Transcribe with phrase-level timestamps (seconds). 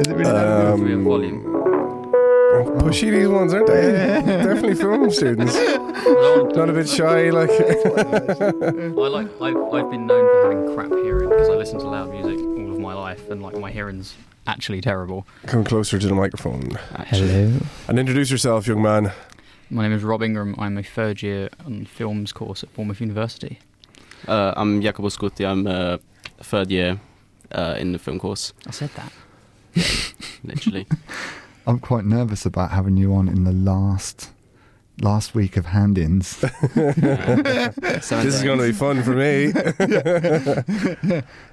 [0.00, 1.42] Is it really that Um, We have volume.
[2.80, 3.92] Pushy these ones, aren't they?
[4.26, 5.54] Definitely film students.
[6.56, 7.50] Not a bit shy, like.
[7.50, 9.28] I like.
[9.40, 12.72] I've, I've been known for having crap hearing because I listen to loud music all
[12.72, 14.14] of my life, and like my hearing's
[14.46, 15.26] actually terrible.
[15.46, 16.70] Come closer to the microphone
[17.06, 17.58] Hello.
[17.88, 19.12] and introduce yourself, young man.
[19.70, 20.54] My name is Rob Ingram.
[20.58, 23.58] I'm a third year on films course at Bournemouth University.
[24.28, 25.46] Uh, I'm Jacopo Scutti.
[25.46, 25.98] I'm uh,
[26.38, 27.00] third year
[27.52, 29.12] uh, in the film course, I said that.
[30.44, 30.86] literally.
[31.66, 34.30] I'm quite nervous about having you on in the last
[35.00, 36.38] last week of hand-ins.
[36.74, 39.46] This is going to be fun for me.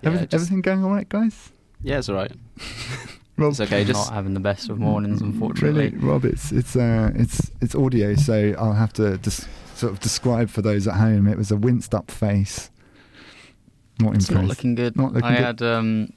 [0.04, 1.52] Everything, just- everything going all right, guys?
[1.84, 2.32] Yeah, it's all right.
[3.38, 3.84] Rob, It's okay.
[3.84, 5.90] Just Not having the best of mornings, unfortunately.
[5.90, 10.00] Really, Rob, it's it's uh, it's it's audio, so I'll have to just sort of
[10.00, 11.28] describe for those at home.
[11.28, 12.70] It was a winced-up face.
[14.00, 14.32] Not It's impressed.
[14.44, 14.96] not looking good.
[14.96, 15.44] Not looking I good.
[15.46, 16.14] had um,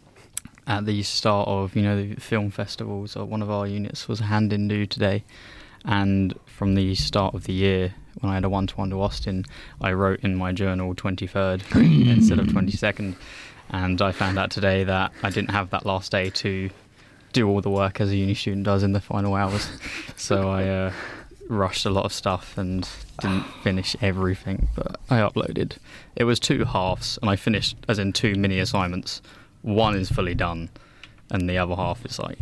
[0.67, 3.17] at the start of you know the film festivals.
[3.17, 5.25] One of our units was hand in do today,
[5.85, 9.01] and from the start of the year when I had a one to one to
[9.01, 9.45] Austin,
[9.81, 13.17] I wrote in my journal twenty third instead of twenty second,
[13.71, 16.71] and I found out today that I didn't have that last day to
[17.33, 19.69] do all the work as a uni student does in the final hours.
[20.17, 20.93] so I uh,
[21.49, 22.89] rushed a lot of stuff and
[23.21, 25.77] didn't finish everything, but I uploaded.
[26.17, 29.21] It was two halves, and I finished as in two mini assignments.
[29.65, 30.69] One is fully done,
[31.31, 32.39] and the other half is like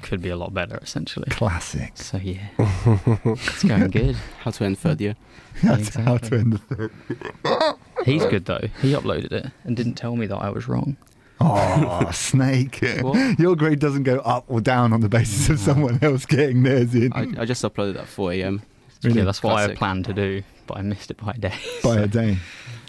[0.00, 1.28] could be a lot better, essentially.
[1.28, 1.92] Classic.
[1.94, 4.16] So yeah, it's going good.
[4.40, 5.14] how to end third year.
[5.62, 7.74] That's how to end the third.
[8.06, 8.66] He's good though.
[8.80, 10.96] He uploaded it and didn't tell me that I was wrong.
[11.38, 12.82] Oh, snake!
[13.02, 13.38] What?
[13.38, 16.94] Your grade doesn't go up or down on the basis of someone else getting theirs
[16.94, 18.62] in I, I just uploaded at 4 a.m.
[19.04, 19.18] Really?
[19.18, 21.54] Yeah, that's what I planned to do, but I missed it by a day.
[21.82, 22.38] by a day.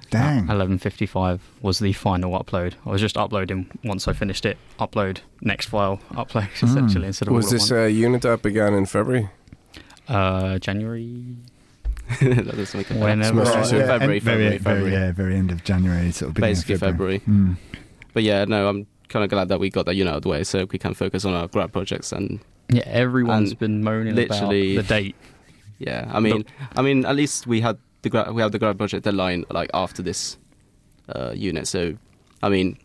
[0.09, 0.47] Dang.
[0.47, 2.73] 11:55 was the final upload.
[2.85, 4.57] I was just uploading once I finished it.
[4.79, 5.99] Upload next file.
[6.11, 6.63] Upload Mm.
[6.63, 7.71] essentially instead of Was all this once.
[7.71, 9.29] a unit that began in February?
[10.07, 11.23] uh, January?
[12.21, 13.41] that doesn't make a Whenever.
[13.43, 13.77] Right, two.
[13.77, 14.91] yeah, February, end- very, February, very, February.
[14.93, 17.19] yeah, very end of January, sort of beginning Basically of February.
[17.19, 17.51] February.
[17.51, 17.57] Mm.
[18.13, 20.29] But yeah, no, I'm kind of glad that we got that unit out of the
[20.29, 24.15] way so we can focus on our grad projects and Yeah, everyone's And been moaning
[24.15, 25.15] literally- about the date.
[25.77, 28.77] yeah, I mean, I mean, at least we had the gra- we have the grad
[28.77, 30.37] project deadline like after this
[31.09, 31.67] uh, unit.
[31.67, 31.95] So,
[32.43, 32.77] I mean,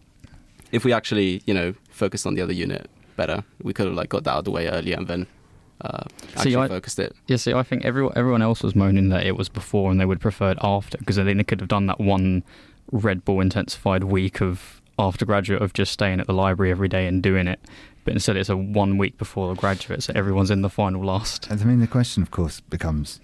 [0.73, 4.09] if we actually you know focused on the other unit better, we could have like
[4.09, 5.27] got that out of the way earlier and then
[5.81, 6.05] uh,
[6.37, 7.15] actually I- focused it.
[7.27, 10.05] Yeah, see, I think everyone everyone else was moaning that it was before and they
[10.07, 12.43] would prefer it after because then they could have done that one
[12.93, 17.07] Red Bull intensified week of after graduate of just staying at the library every day
[17.07, 17.61] and doing it.
[18.05, 21.49] But instead, it's a one week before the graduate, so everyone's in the final last.
[21.51, 23.19] And I mean, the question, of course, becomes,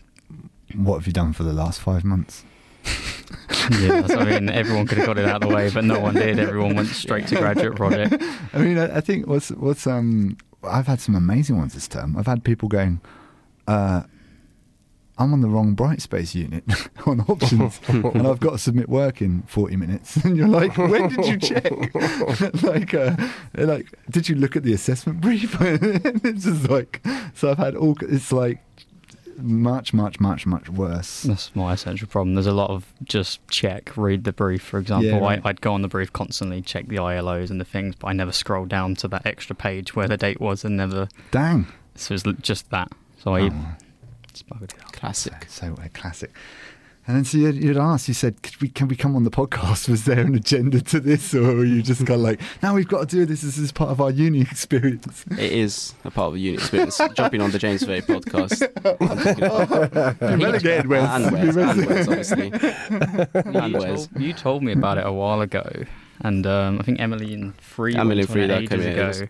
[0.74, 2.44] what have you done for the last five months?
[3.80, 6.14] yeah, I mean, everyone could have got it out of the way, but no one
[6.14, 6.38] did.
[6.38, 8.22] Everyone went straight to graduate project.
[8.52, 12.16] I mean, I, I think what's what's um, I've had some amazing ones this term.
[12.16, 13.00] I've had people going,
[13.66, 14.02] uh,
[15.18, 16.64] I'm on the wrong Brightspace unit
[17.06, 20.16] on options, and I've got to submit work in 40 minutes.
[20.16, 21.70] And you're like, when did you check?
[22.62, 23.16] like, uh,
[23.54, 25.56] like, did you look at the assessment brief?
[25.60, 27.02] it's just like,
[27.34, 27.96] so I've had all.
[28.00, 28.60] It's like
[29.38, 31.22] much, much, much, much worse.
[31.22, 32.34] That's my essential problem.
[32.34, 35.08] There's a lot of just check, read the brief, for example.
[35.10, 35.40] Yeah, right.
[35.44, 38.12] I, I'd go on the brief constantly, check the ILOs and the things, but I
[38.12, 41.08] never scrolled down to that extra page where the date was and never.
[41.30, 41.66] Dang.
[41.94, 42.90] So it's just that.
[43.22, 43.52] So I Oh.
[44.32, 44.76] just buggered.
[44.92, 45.46] Classic.
[45.48, 46.32] So uh, classic.
[47.06, 49.30] And then so you'd, you'd asked, you said, Could we, can we come on the
[49.30, 49.88] podcast?
[49.88, 51.34] Was there an agenda to this?
[51.34, 53.40] Or were you just kind of like, now we've got to do this.
[53.40, 55.24] This is part of our uni experience.
[55.32, 57.00] It is a part of the uni experience.
[57.14, 58.62] Jumping on the James Bay podcast.
[59.00, 61.08] I'm talking about- You relegated Wes.
[61.10, 62.46] and Wes, You and relegated- Wes, obviously.
[62.46, 64.06] You And Wes.
[64.06, 65.68] told, you told me about it a while ago,
[66.20, 68.68] and um, I think Emily and Free Emily went and Free, on it that ages
[68.70, 69.06] came in, ago.
[69.06, 69.22] yes.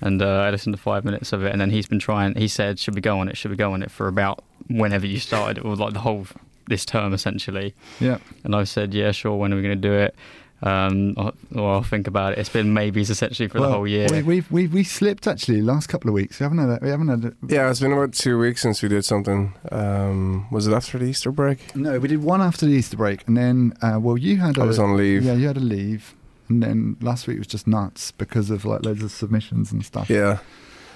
[0.00, 2.34] And uh, I listened to five minutes of it, and then he's been trying.
[2.36, 3.36] He said, "Should we go on it?
[3.36, 6.26] Should we go on it?" For about whenever you started, it was like the whole
[6.68, 7.74] this term essentially.
[8.00, 8.18] Yeah.
[8.44, 9.36] And I said, "Yeah, sure.
[9.36, 10.14] When are we going to do it?"
[10.64, 12.38] Um, I'll, well, I'll think about it.
[12.38, 14.06] It's been maybes essentially for the whole year.
[14.12, 16.38] We, we've, we we slipped actually last couple of weeks.
[16.38, 18.80] We haven't had, a- we haven't had, a- Yeah, it's been about two weeks since
[18.80, 19.54] we did something.
[19.72, 21.74] Um, was it after the Easter break?
[21.74, 23.26] no, we did one after the Easter break.
[23.26, 25.24] And then, uh, well, you had I a- was on leave.
[25.24, 26.14] Yeah, you had a leave.
[26.48, 30.08] And then last week was just nuts because of like loads of submissions and stuff.
[30.08, 30.38] Yeah.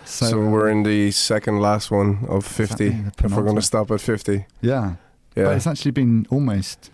[0.04, 2.86] So, So, we're in the second last one of 50.
[3.24, 4.46] If we're going to stop at 50.
[4.60, 4.94] Yeah.
[5.36, 5.44] Yeah.
[5.44, 6.90] But it's actually been almost,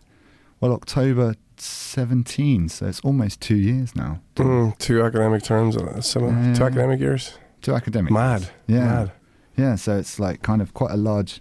[0.61, 4.21] well, October 17, so it's almost two years now.
[4.35, 7.39] Two, Mm, two academic terms, uh, some, two academic years.
[7.61, 8.13] two academic.
[8.13, 8.49] Mad.
[8.67, 8.85] Yeah.
[8.85, 9.13] Mad.
[9.57, 11.41] Yeah, so it's like kind of quite a large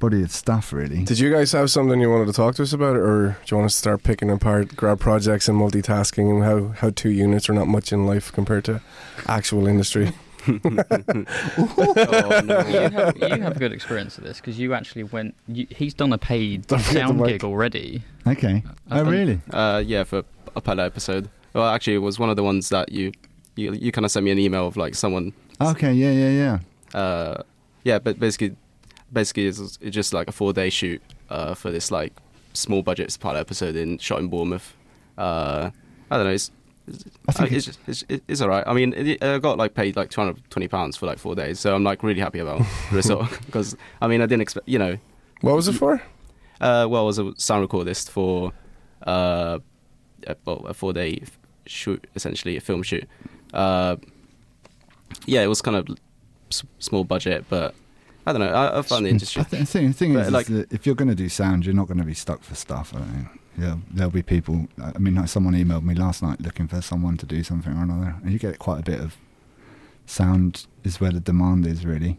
[0.00, 1.02] body of stuff really.
[1.04, 3.56] Did you guys have something you wanted to talk to us about, or do you
[3.56, 7.48] want us to start picking apart grad projects and multitasking and how, how two units
[7.48, 8.80] are not much in life compared to
[9.26, 10.12] actual industry?
[10.48, 12.58] Oh, no.
[12.66, 15.34] you, have, you have good experience of this because you actually went.
[15.46, 17.32] You, he's done a paid Don't forget sound the mic.
[17.34, 18.02] gig already.
[18.26, 18.62] Okay.
[18.90, 19.40] I've oh done- really?
[19.50, 20.24] Uh, yeah, for
[20.56, 21.28] a pilot episode.
[21.54, 23.12] Well, actually, it was one of the ones that you
[23.56, 25.32] you, you kind of sent me an email of like someone.
[25.60, 25.92] Okay.
[25.92, 26.12] Yeah.
[26.12, 26.58] Yeah.
[26.94, 26.98] Yeah.
[26.98, 27.42] Uh,
[27.84, 28.56] yeah, but basically,
[29.12, 32.12] basically, it's, it's just like a four day shoot uh, for this like
[32.54, 34.74] small budget pilot episode in shot in Bournemouth.
[35.16, 35.70] Uh,
[36.10, 36.32] I don't know.
[36.32, 36.50] It's
[37.28, 38.64] I think Uh, it's, it's, it's, it's all right.
[38.66, 41.34] I mean, it, I got like paid like two hundred twenty pounds for like four
[41.34, 42.58] days, so I'm like really happy about
[42.90, 44.98] the result because I mean I didn't expect, you know,
[45.40, 46.02] What was it for?
[46.60, 48.52] uh, well, I was a sound recordist for
[49.06, 49.58] uh,
[50.26, 51.22] a, well, a four day
[51.66, 53.06] shoot, essentially a film shoot.
[53.54, 53.96] Uh,
[55.26, 55.86] yeah, it was kind of
[56.50, 57.74] s- small budget, but
[58.26, 58.52] I don't know.
[58.52, 59.40] I, I found the industry.
[59.40, 61.14] I think, the thing, the thing But, is, is like- that if you're going to
[61.14, 62.94] do sound, you're not going to be stuck for stuff.
[62.94, 63.28] I think.
[63.58, 64.68] Yeah, there'll be people.
[64.80, 67.82] I mean, like someone emailed me last night looking for someone to do something or
[67.82, 69.16] another, and you get quite a bit of
[70.06, 70.66] sound.
[70.84, 72.18] Is where the demand is really.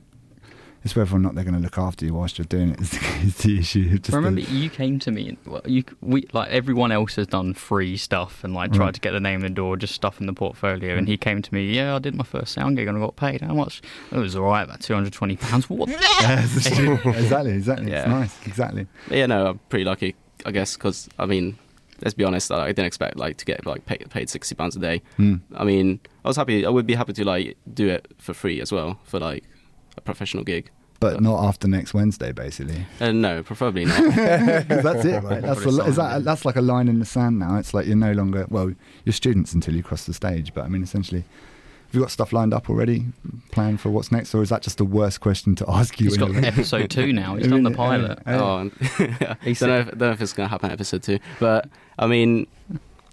[0.82, 2.94] It's whether or not they're going to look after you whilst you're doing it is,
[3.24, 3.98] is the issue.
[4.00, 5.28] Just I remember the- you came to me.
[5.30, 8.94] and well, You we like everyone else has done free stuff and like tried Right.
[8.94, 10.96] to get the name in the door, just stuff in the portfolio.
[10.96, 11.74] And he came to me.
[11.74, 13.42] Yeah, I did my first sound gig and I got paid.
[13.42, 13.82] How much?
[14.12, 15.70] It was all right, about two hundred twenty pounds.
[15.70, 15.90] What?
[16.22, 17.92] Yeah, exactly, exactly.
[17.92, 18.00] Yeah.
[18.02, 18.88] It's nice, exactly.
[19.10, 20.16] But yeah, no, I'm pretty lucky,
[20.46, 21.58] I guess, because I mean,
[22.02, 24.80] let's be honest, I didn't expect like to get like paid, paid sixty pounds a
[24.80, 25.02] day.
[25.18, 25.36] Hmm.
[25.56, 26.66] I mean, I was happy.
[26.66, 29.44] I would be happy to like do it for free as well for like
[29.98, 30.72] a professional gig.
[31.00, 32.86] But not after next Wednesday, basically.
[33.00, 34.16] And no, preferably not.
[34.16, 35.42] that's it, right?
[35.42, 37.58] That's a the, is that that's like a line in the sand now.
[37.58, 38.74] It's like you're no longer well,
[39.06, 40.54] you're students until you cross the stage.
[40.54, 41.24] But I mean, essentially,
[41.90, 43.08] have you got stuff lined up already?
[43.52, 46.06] Planned for what's next, or is that just the worst question to ask you?
[46.06, 46.46] He's got anyway?
[46.46, 47.36] episode two now.
[47.36, 48.20] He's done the pilot.
[48.28, 48.72] Uh, oh, and
[49.20, 49.34] yeah.
[49.42, 52.06] He don't know, if, don't know if it's gonna happen in episode two, but I
[52.06, 52.46] mean,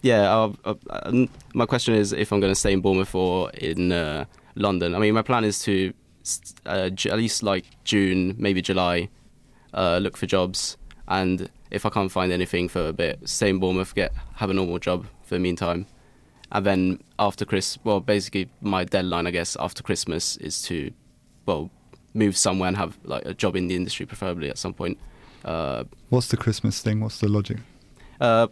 [0.02, 0.31] yeah.
[0.31, 4.26] I'll, I'll, uh, my question is if I'm gonna stay in Bournemouth or in uh,
[4.56, 4.94] London.
[4.94, 5.94] I mean, my plan is to
[6.67, 9.08] uh, Ju- at least like June, maybe July,
[9.73, 10.76] uh, look for jobs,
[11.08, 14.55] and if I can't find anything for a bit, stay in Bournemouth, get have a
[14.55, 15.87] normal job for the meantime,
[16.52, 20.90] and then after Chris, well, basically my deadline, I guess, after Christmas is to,
[21.46, 21.70] well,
[22.14, 24.98] move somewhere and have like a job in the industry, preferably at some point.
[25.44, 27.00] Uh, What's the Christmas thing?
[27.00, 27.58] What's the logic?
[28.20, 28.46] uh,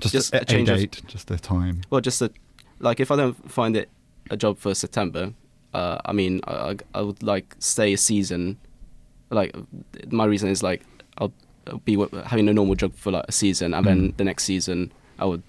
[0.00, 1.80] Just, Just a, a change a of- just a time.
[1.90, 2.30] well, just a,
[2.78, 3.88] like if I don't find it
[4.30, 5.32] a job for September,
[5.72, 8.58] uh, I mean, I, I would like stay a season.
[9.30, 9.54] Like
[10.10, 10.82] my reason is like
[11.18, 11.32] I'll,
[11.66, 11.96] I'll be
[12.26, 14.16] having a normal job for like a season, and then Mm.
[14.16, 15.42] the next season I would,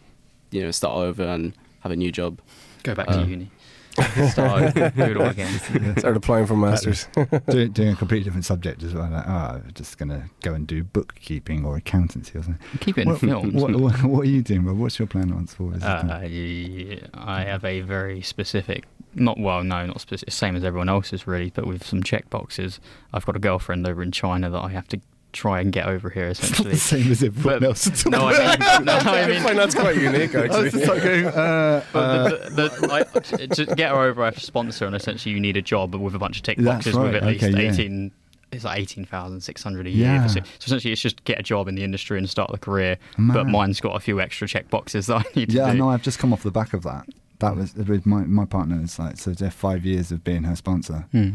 [0.52, 1.54] you know, start over and
[1.86, 2.42] have a new job.
[2.84, 3.52] Go back Uh, to uni.
[4.30, 5.58] Start over, do it all again.
[5.98, 7.08] Start applying for masters.
[7.50, 9.10] doing, doing a completely different subject as well.
[9.10, 12.60] Like, oh, I'm just going to go and do bookkeeping or accountancy or something.
[12.82, 13.54] Keep it in what, films.
[13.54, 14.66] What, what, what are you doing?
[14.66, 14.78] Rob?
[14.78, 15.72] What's your plan once for?
[15.72, 15.82] this?
[15.82, 18.84] Uh, I have a very specific,
[19.14, 22.82] not well, no, not specific, same as everyone else's really, but with some check boxes.
[23.14, 25.00] I've got a girlfriend over in China that I have to
[25.36, 26.72] try and get over here essentially.
[26.72, 28.06] It's not the same as everyone But- else.
[28.06, 30.86] no, I mean, no, I I mean, find that's quite unique, I actually.
[30.86, 34.86] like going, uh, uh, the, the, I, to get her over, I have to sponsor,
[34.86, 37.24] and essentially you need a job with a bunch of tick boxes right, with at
[37.26, 37.72] least okay, yeah.
[37.72, 38.12] 18.
[38.52, 40.14] It's like eighteen thousand six hundred a year.
[40.14, 40.28] Yeah.
[40.28, 42.98] So essentially, it's just get a job in the industry and start the career.
[43.18, 46.04] But mine's got a few extra check boxes that I need to yeah, no, I've
[46.04, 47.06] just come off the back of that.
[47.40, 48.80] That was with my my partner.
[48.82, 51.06] It's like so they're five years of being her sponsor.
[51.12, 51.32] Hmm.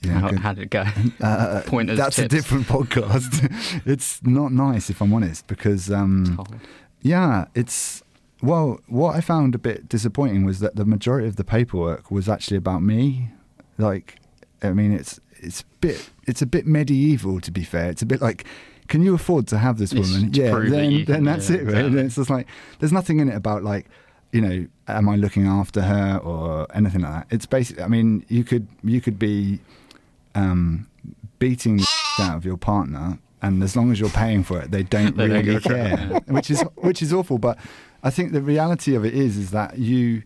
[0.00, 0.84] Yeah, how, how did it go?
[1.20, 3.82] Uh, Pointers, that's a different podcast.
[3.86, 6.38] it's not nice if I'm honest because um,
[7.02, 8.02] yeah, it's
[8.42, 8.80] well.
[8.86, 12.56] What I found a bit disappointing was that the majority of the paperwork was actually
[12.56, 13.30] about me.
[13.78, 14.20] Like,
[14.62, 17.90] I mean, it's it's bit it's a bit medieval to be fair.
[17.90, 18.44] It's a bit like.
[18.86, 20.32] Can you afford to have this woman?
[20.32, 21.74] yeah, prove that then, you then that's yeah, it, right?
[21.74, 22.00] exactly.
[22.00, 22.46] It's just like
[22.78, 23.84] there's nothing in it about like,
[24.32, 27.26] you know, am I looking after her or anything like that.
[27.30, 29.60] It's basically, I mean, you could you could be
[30.34, 30.88] um,
[31.38, 31.86] beating the
[32.20, 35.28] out of your partner, and as long as you're paying for it, they don't They
[35.28, 37.38] don't really a crap, care, which is which is awful.
[37.38, 37.58] But
[38.02, 40.22] I think the reality of it is is that you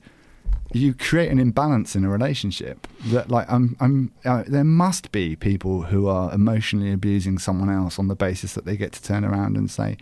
[0.72, 5.36] you create an imbalance in a relationship that like I'm I'm uh, there must be
[5.36, 9.24] people who are emotionally abusing someone else on the basis that they get to turn
[9.24, 9.96] around and say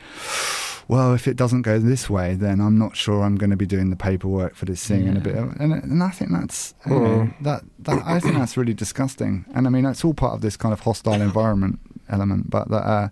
[0.87, 3.67] well if it doesn't go this way then I'm not sure I'm going to be
[3.67, 6.75] doing the paperwork for this thing and a bit of, and, and I think that's
[6.87, 9.45] you know, that that I think that's really disgusting.
[9.55, 12.87] And I mean it's all part of this kind of hostile environment element but that
[12.87, 13.09] uh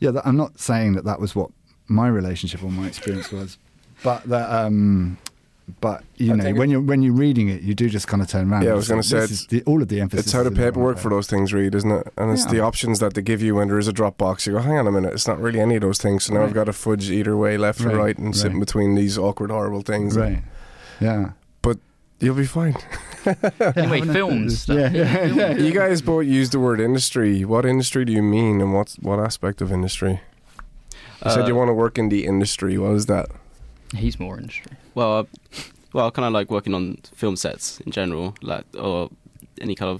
[0.00, 1.50] yeah that, I'm not saying that that was what
[1.86, 3.58] my relationship or my experience was
[4.02, 5.18] but that um
[5.80, 8.28] but you I know, when you're when you're reading it, you do just kind of
[8.28, 8.62] turn around.
[8.64, 10.26] Yeah, I was gonna say it's- the, all of the emphasis.
[10.26, 12.12] It's how the is in paperwork wrong for those things read, isn't it?
[12.16, 12.50] And it's Yeah.
[12.52, 14.46] the options that they give you when there is a Dropbox.
[14.46, 16.24] You go, hang on a minute, it's not really any of those things.
[16.24, 16.46] So now Right.
[16.48, 19.18] I've got to fudge either way, left or Right, right, and sit in between these
[19.18, 20.16] awkward, horrible things.
[20.16, 20.42] Right.
[21.00, 21.30] Yeah.
[21.62, 21.78] But
[22.20, 22.76] you'll be fine.
[23.26, 24.66] Anyway, having films.
[24.68, 25.52] Yeah, yeah, yeah.
[25.56, 27.44] You guys both use the word industry.
[27.44, 30.20] What industry do you mean, and what what aspect of industry?
[31.24, 32.78] You said Uh, you want to work in the industry.
[32.78, 33.26] What is that?
[33.94, 34.72] He's more industry.
[34.98, 35.24] Well, uh,
[35.94, 39.10] well, I kind of like working on film sets in general, like or
[39.60, 39.98] any kind of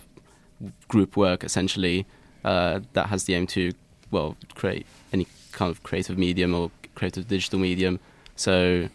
[0.89, 2.05] group work essentially
[2.45, 3.73] uh, that has the aim to
[4.11, 8.01] well create any kind of creative medium or creative digital medium.
[8.37, 8.89] So.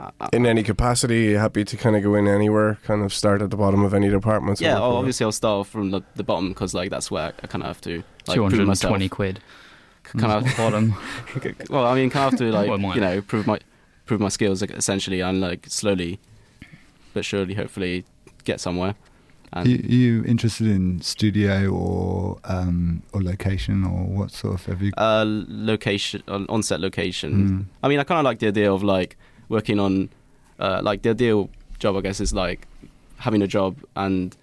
[0.00, 3.12] uh, I- I- In any capacity, happy to kind of go in anywhere, kind of
[3.14, 4.60] start at the bottom of any department.
[4.60, 7.10] yeah, work well, your way- obviously I'll start from the, the bottom because like that's
[7.12, 7.94] where I kind of have to
[8.26, 8.90] like, Two prove hundred and myself.
[8.90, 9.40] twenty quid.
[10.04, 10.94] Kind of bottom.
[11.70, 13.58] well, I mean, kind of have to like Well, you know prove my
[14.12, 16.20] prove my skills like, essentially, and like slowly,
[17.14, 18.04] but surely, hopefully,
[18.44, 18.94] get somewhere.
[19.54, 24.82] And You, you interested in studio or um, or location or what sort of have
[24.82, 24.92] you?
[24.98, 27.32] uh, location, on on-set location.
[27.32, 27.64] Mm.
[27.82, 29.16] I mean, I kind of like the idea of like
[29.48, 30.10] working on,
[30.58, 32.66] uh, like the ideal job, I guess, is like
[33.16, 34.36] having a job and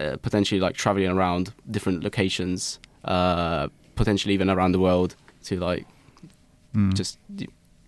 [0.00, 5.86] uh, potentially like traveling around different locations, uh, potentially even around the world to like
[6.74, 6.92] Mm.
[6.92, 7.18] just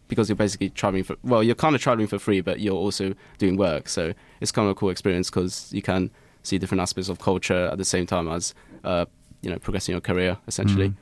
[0.08, 3.14] because you're basically traveling for well you're kind of traveling for free but you're also
[3.38, 6.10] doing work so it's kind of a cool experience because you can
[6.42, 9.04] see different aspects of culture at the same time as uh,
[9.42, 10.92] you know progressing your career essentially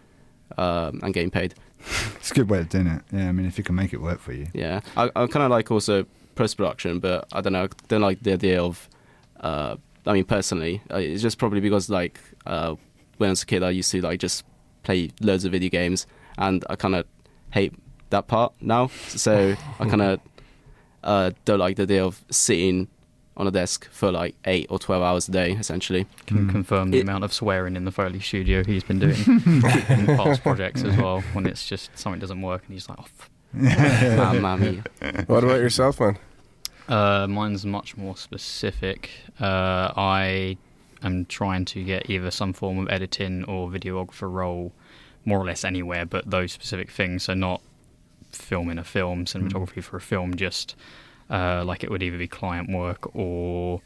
[0.57, 0.63] Mm.
[0.63, 1.55] um, and getting paid
[2.17, 3.03] It's a good way of doing it.
[3.13, 4.47] Yeah, I mean, if you can make it work for you.
[4.55, 8.23] yeah i, I kind of like also post-production but i don't know I don't like
[8.23, 8.89] the idea of
[9.41, 12.75] uh, i mean personally uh, it's just probably because like uh,
[13.19, 14.45] when i was a kid i used to like just
[14.83, 16.07] play loads of video games
[16.39, 17.07] and i kind of
[17.51, 17.73] hate
[18.17, 20.21] that part now so i kind of
[21.05, 22.89] uh, don't like the idea of sitting
[23.37, 26.51] on a desk for like eight or 12 hours a day essentially Can Mm.
[26.51, 30.43] confirm the It- amount of swearing in the Foley studio he's been doing in past
[30.43, 31.21] projects as well.
[31.35, 33.07] When it's just something doesn't work and he's like, oh,
[33.67, 34.17] f-.
[34.17, 34.83] Mamma mia.
[35.27, 36.19] What about yourself, man?
[36.89, 39.11] Uh, mine's much more specific.
[39.39, 40.57] Uh, I
[41.03, 44.73] am trying to get either some form of editing or videographer role,
[45.25, 47.25] more or less anywhere, but those specific things.
[47.25, 47.61] So not
[48.43, 50.75] filming a film, cinematography for a film, just
[51.31, 53.81] uh, like it would either be client work or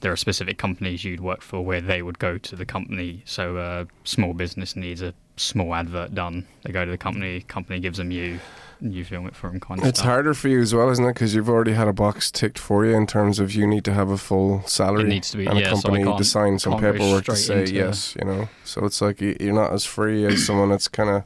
[0.00, 3.22] there are specific companies you'd work for where they would go to the company.
[3.24, 6.46] So uh, small business needs a small advert done.
[6.62, 8.38] They go to the company, company gives them you,
[8.80, 10.08] and you film it for them kind of It's stuff.
[10.10, 11.14] harder for you as well, isn't it?
[11.14, 13.92] Because you've already had a box ticked for you in terms of you need to
[13.92, 15.02] have a full salary.
[15.02, 17.64] It needs to be, and yeah, a so company to sign some paperwork to say
[17.66, 18.48] yes, you know.
[18.64, 21.24] So it's like you're not as free as someone that's kind of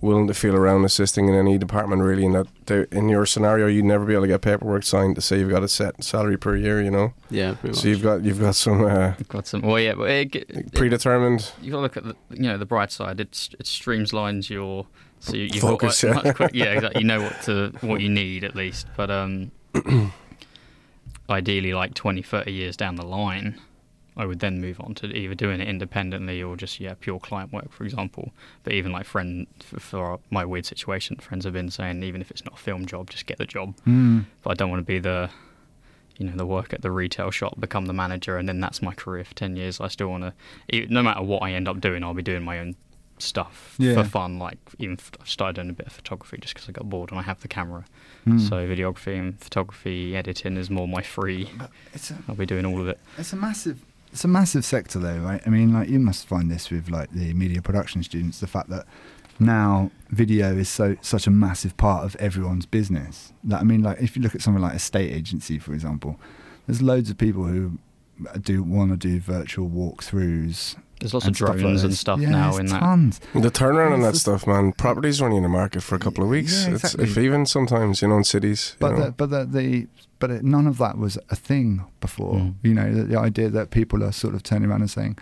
[0.00, 2.24] willing to feel around assisting in any department, really.
[2.24, 5.20] In that, they're- in your scenario, you'd never be able to get paperwork signed to
[5.20, 7.12] say you've got a set salary per year, you know.
[7.30, 7.84] yeah pretty So much.
[7.86, 9.62] you've got you've got some uh, You've got some.
[9.62, 11.50] Well, yeah, but it, it, predetermined.
[11.60, 13.18] you got to look at the you know the bright side.
[13.20, 14.86] it's it streamlines your
[15.20, 16.14] so you, you've Focus, got yeah.
[16.14, 17.00] like, much quick, yeah, exactly.
[17.00, 18.86] You know what to what you need at least.
[18.96, 19.50] But um,
[21.30, 23.60] ideally, like 20, 30 years down the line,
[24.18, 27.52] I would then move on to either doing it independently or just yeah pure client
[27.52, 28.32] work, for example.
[28.64, 32.30] But even like friend for, for my weird situation, friends have been saying even if
[32.30, 33.74] it's not a film job, just get the job.
[33.86, 34.24] Mm.
[34.42, 35.30] But I don't want to be the
[36.18, 38.92] you know the work at the retail shop, become the manager, and then that's my
[38.92, 39.80] career for ten years.
[39.80, 40.24] I still want
[40.68, 42.74] to, no matter what I end up doing, I'll be doing my own
[43.20, 43.94] stuff Yeah.
[43.94, 44.38] for fun.
[44.38, 47.10] Like even f- I've started doing a bit of photography just because I got bored
[47.10, 47.84] and I have the camera.
[48.26, 48.40] Mm.
[48.48, 51.50] So videography and photography editing is more my free.
[51.94, 52.98] It's a, I'll be doing all of it.
[53.16, 53.80] It's a massive,
[54.12, 55.42] it's a massive sector, though, right?
[55.46, 58.68] I mean, like you must find this with like the media production students, the fact
[58.70, 58.86] that
[59.40, 63.32] now video is so such a massive part of everyone's business.
[63.44, 66.18] That I mean, like if you look at something like a state agency, for example,
[66.66, 67.78] there's loads of people who
[68.40, 70.76] do want to do virtual walkthroughs.
[71.00, 72.80] There's lots and of stuff like and stuff Yeah, now there's in that.
[72.80, 73.20] tons.
[73.32, 74.72] The turnaround on that stuff, man.
[74.72, 76.52] Properties running in the market for a couple of weeks.
[76.66, 77.04] Yeah, It's exactly.
[77.04, 78.74] if even sometimes, you know, in cities.
[78.80, 79.86] But the, but the, the
[80.18, 82.34] but it, none of that was a thing before.
[82.34, 82.54] Mm.
[82.64, 85.16] You know, the, the idea that people are sort of turning around and saying,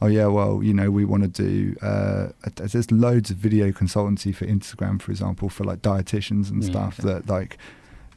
[0.00, 3.72] "Oh yeah, well, you know, we want to do." Uh, a- there's loads of video
[3.72, 7.00] consultancy for Instagram, for example, for like dietitians and Yeah, stuff.
[7.00, 7.08] okay.
[7.14, 7.58] That like,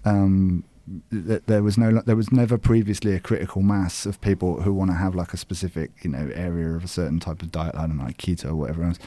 [0.06, 0.69] um, th-
[1.12, 4.98] there was no, there was never previously a critical mass of people who want to
[4.98, 7.76] have like a specific, you know, area of a certain type of diet.
[7.76, 9.00] I don't know, like keto or whatever else.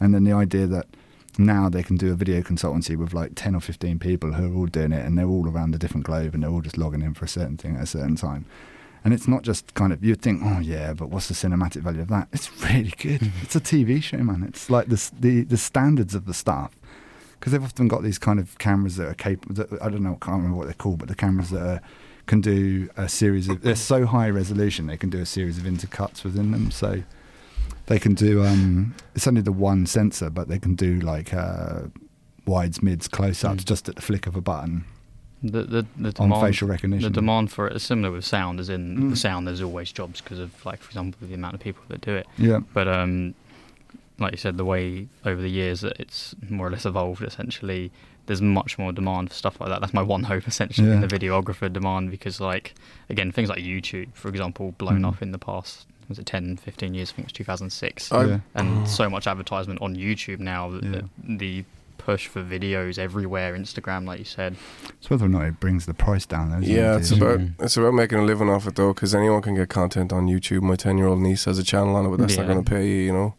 [0.00, 0.86] And then the idea that
[1.38, 4.56] now they can do a video consultancy with like 10 or 15 people who are
[4.56, 7.02] all doing it and they're all around the different globe and they're all just logging
[7.02, 8.44] in for a certain thing at a certain time.
[9.04, 12.00] And it's not just kind of, you'd think, oh yeah, but what's the cinematic value
[12.00, 12.28] of that?
[12.32, 13.20] It's really good.
[13.20, 13.42] Mm-hmm.
[13.42, 14.44] it's a TV show, man.
[14.46, 16.72] It's like the, the, the standards of the stuff.
[17.38, 20.18] Because they've often got these kind of cameras that are capable, that, I don't know,
[20.20, 21.80] I can't remember what they're called, but the cameras that are
[22.26, 23.62] can do a series of.
[23.62, 26.70] They're so high resolution they can do a series of intercuts within them.
[26.70, 27.02] So
[27.86, 28.44] they can do.
[28.44, 31.82] Um, it's only the one sensor, but they can do like uh,
[32.46, 33.66] wides, mids, close-ups Mm.
[33.66, 34.84] just at the flick of a button
[35.42, 37.04] The the, the demand, on facial recognition.
[37.10, 39.10] the demand for it is similar with sound, as in Mm.
[39.10, 39.46] the sound.
[39.46, 42.26] There's always jobs because of like, for example, the amount of people that do it.
[42.36, 42.60] Yeah.
[42.74, 43.34] But um,
[44.18, 47.90] like you said, the way over the years that it's more or less evolved, essentially,
[48.26, 49.80] there's much more demand for stuff like that.
[49.80, 52.74] That's my one hope, essentially, in the videographer demand, because like
[53.08, 55.08] again, things like YouTube, for example, blown Mm.
[55.08, 55.86] up in the past.
[56.08, 57.10] Was it 10, 15 years?
[57.10, 58.12] I think it was 2006.
[58.12, 58.40] I- yeah.
[58.54, 60.70] and so much advertisement on YouTube now.
[60.70, 60.90] that Yeah.
[61.26, 61.64] The, the
[61.98, 64.56] push for videos everywhere, Instagram, like you said.
[64.98, 66.50] It's whether or not it brings the price down.
[66.50, 66.98] Though, Yeah, it?
[67.00, 67.52] it's about Mm.
[67.60, 70.62] it's about making a living off it though, because anyone can get content on YouTube.
[70.62, 72.70] My ten year old niece has a channel on it, but that's not going to
[72.70, 72.96] pay you.
[73.02, 73.34] You know,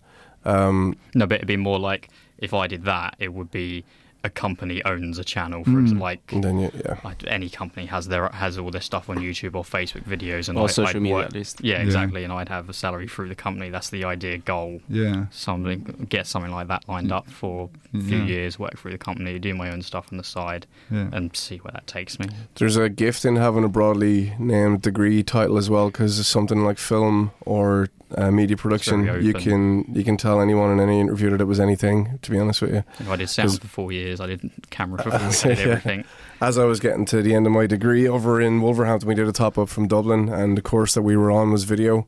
[0.45, 3.83] um, No, but it'd be more like if I did that, it would be
[4.21, 5.81] a company owns a channel for Mm.
[5.81, 9.17] example, like then you, yeah, like any company has their has all their stuff on
[9.17, 11.61] YouTube or Facebook videos and or I, social I'd media work- at least.
[11.63, 11.83] Yeah, Yeah.
[11.83, 12.25] exactly.
[12.25, 13.69] And I'd have a salary through the company.
[13.69, 14.81] That's the idea goal.
[14.89, 15.27] Yeah.
[15.31, 18.25] Something get something like that lined up for a few Yeah.
[18.25, 18.59] years.
[18.59, 21.07] Work through the company, do my own stuff on the side, Yeah.
[21.13, 22.25] and see where that takes me.
[22.55, 26.77] there's a gift in having a broadly named degree title as well, because something like
[26.77, 27.87] film or
[28.17, 31.59] uh, media production, you can you can tell anyone in any interview that it was
[31.59, 32.19] anything.
[32.21, 34.19] To be honest with you, I did sound for four years.
[34.19, 35.45] I did camera for four years.
[35.45, 35.63] I did Yeah.
[35.65, 36.05] everything.
[36.41, 39.27] as I was getting to the end of my degree over in Wolverhampton, we did
[39.27, 42.07] a top up from Dublin, and the course that we were on was video.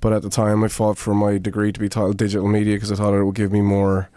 [0.00, 2.92] But at the time, I fought for my degree to be titled digital media because
[2.92, 4.10] I thought it would give me more,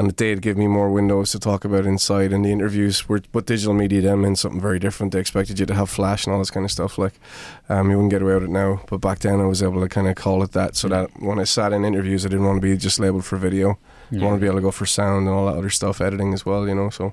[0.00, 3.06] and it did give me more windows to talk about inside and the interviews.
[3.06, 5.12] Where, but digital media then meant something very different.
[5.12, 6.96] They expected you to have flash and all this kind of stuff.
[6.96, 7.20] Like,
[7.68, 8.80] um, you wouldn't get away with it now.
[8.88, 11.38] But back then, I was able to kind of call it that, so that when
[11.38, 13.78] I sat in interviews, I didn't want to be just labeled for video.
[14.10, 16.32] I want to be able to go for sound and all that other stuff, editing
[16.32, 16.88] as well, you know.
[16.88, 17.12] So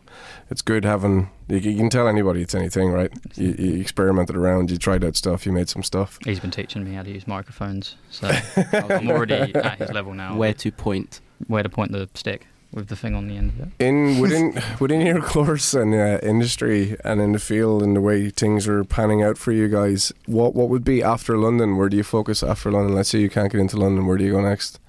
[0.49, 1.29] it's good having.
[1.49, 3.11] You, you can tell anybody it's anything, right?
[3.35, 6.19] You, you experimented around, you tried out stuff, you made some stuff.
[6.23, 8.31] He's been teaching me how to use microphones, so
[8.73, 10.37] I'm already at his level now.
[10.37, 11.19] Where to point?
[11.45, 13.69] where to point the stick with the thing on the end of it.
[13.79, 18.29] In within within your course and uh, industry and in the field and the way
[18.29, 21.77] things are panning out for you guys, what what would be after London?
[21.77, 22.93] Where do you focus after London?
[22.95, 24.79] Let's say you can't get into London, where do you go next?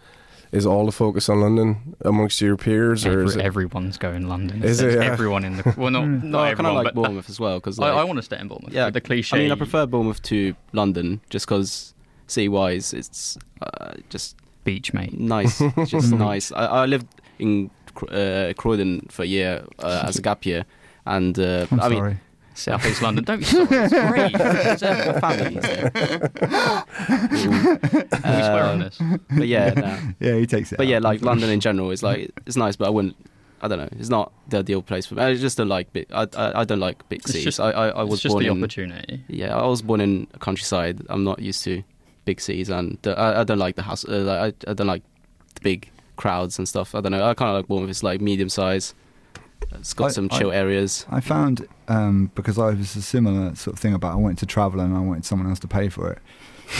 [0.50, 3.44] Is all the focus on London amongst your peers, or Every, is it?
[3.44, 4.64] everyone's going London.
[4.64, 5.04] Is it, yeah?
[5.12, 6.22] Everyone in the well, not, Mm.
[6.22, 8.16] not No, I kind everyone, of like but Bournemouth as well because I, I want
[8.16, 8.72] to stay in Bournemouth.
[8.72, 9.36] Yeah, the cliche.
[9.36, 11.92] I mean, I prefer Bournemouth to London just because
[12.28, 15.18] city wise, it's uh, just beach, mate.
[15.20, 15.60] nice.
[15.60, 16.50] It's just nice.
[16.52, 17.06] I, I lived
[17.38, 17.70] in
[18.10, 20.64] uh, Croydon for a year uh, as a gap year,
[21.06, 22.16] and uh, I'm I mean, sorry.
[22.54, 23.24] South East London.
[23.24, 23.66] Don't be sorry.
[23.70, 24.32] It's great.
[24.34, 25.54] It's my ever- family's
[27.12, 28.98] we swear on this.
[29.30, 29.98] But yeah, no.
[30.20, 30.76] Yeah, he takes it.
[30.76, 30.90] but out.
[30.90, 33.16] yeah, like London in general is like it's nice, but I wouldn't.
[33.60, 33.88] I don't know.
[33.98, 35.22] It's not the ideal place for me.
[35.22, 36.06] I just don't like big.
[36.12, 37.44] I I, I don't like big It's cities.
[37.44, 39.24] just- I, I I was it's just born the in opportunity.
[39.28, 39.56] yeah.
[39.56, 41.00] I was born in countryside.
[41.08, 41.82] I'm not used to
[42.24, 44.04] big cities, and the, I, I don't like the house.
[44.04, 45.02] Uh, like, I I don't like
[45.54, 46.94] the big crowds and stuff.
[46.94, 47.24] I don't know.
[47.26, 47.88] I kind of like Bournemouth.
[47.90, 48.94] It's like medium size.
[49.72, 51.06] It's got I- some I- chill areas.
[51.10, 54.46] I found um, because I was a similar sort of thing about I wanted to
[54.46, 56.18] travel and I wanted someone else to pay for it.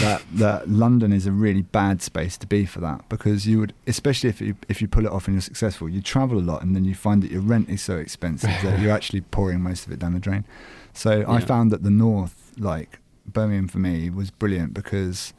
[0.01, 3.73] That that London is a really bad space to be for that because you would,
[3.87, 6.63] especially if you if you pull it off and you're successful, you travel a lot
[6.63, 9.87] and then you find that your rent is so expensive that you're actually pouring most
[9.87, 10.45] of it down the drain.
[10.93, 15.33] So I found that the north, like Birmingham for me, was brilliant because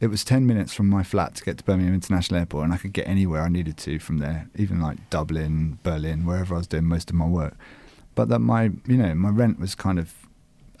[0.00, 2.76] it was 10 minutes from my flat to get to Birmingham International Airport and I
[2.76, 6.66] could get anywhere I needed to from there, even like Dublin, Berlin, wherever I was
[6.66, 7.56] doing most of my work.
[8.14, 10.14] But that my, you know, my rent was kind of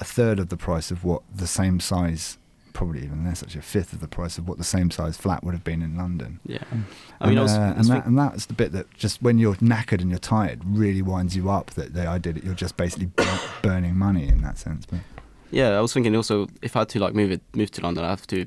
[0.00, 2.38] a third of the price of what the same size,
[2.72, 5.42] probably even less, actually a fifth of the price of what the same size flat
[5.42, 6.38] would have been in London.
[6.46, 6.58] Yeah.
[7.20, 9.20] I mean, and, I was, uh, I and, that, and that's the bit that just
[9.20, 11.70] when you're knackered and you're tired really winds you up.
[11.70, 13.10] That the idea that you're just basically
[13.62, 14.86] burning money in that sense.
[14.86, 15.00] But
[15.50, 18.04] yeah, I was thinking also if I had to like move it move to London,
[18.04, 18.46] I have to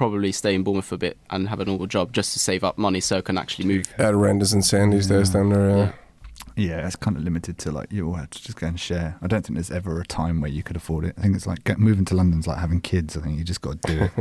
[0.00, 2.64] probably stay in Bournemouth for a bit and have a normal job just to save
[2.64, 3.84] up money so I can actually move.
[3.98, 5.68] Yeah, the rent is insane these days down there.
[5.76, 5.92] Yeah.
[6.56, 9.18] yeah, it's kind of limited to like you all have to just go and share.
[9.20, 11.16] I don't think there's ever a time where you could afford it.
[11.18, 13.14] I think it's like get, moving to London's like having kids.
[13.14, 14.12] I think you just got to do it.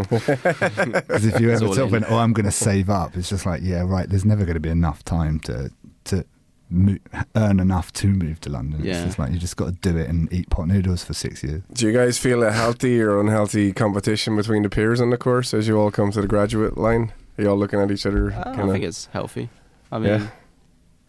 [1.08, 2.02] Because if you ever all sort of in.
[2.02, 4.10] went, oh, I'm going to save up, it's just like, yeah, right.
[4.10, 5.72] There's never going to be enough time to
[6.04, 6.26] to
[6.70, 6.98] mo-
[7.36, 8.80] earn enough to move to London.
[8.82, 9.06] It's Yeah.
[9.06, 11.62] just like you just got to do it and eat pot noodles for six years.
[11.74, 15.54] Do you guys feel a healthy or unhealthy competition between the peers on the course
[15.54, 17.12] as you all come to the graduate line?
[17.38, 18.32] Are you all looking at each other?
[18.34, 19.50] I kinda- think it's healthy.
[19.92, 20.28] I mean, Yeah.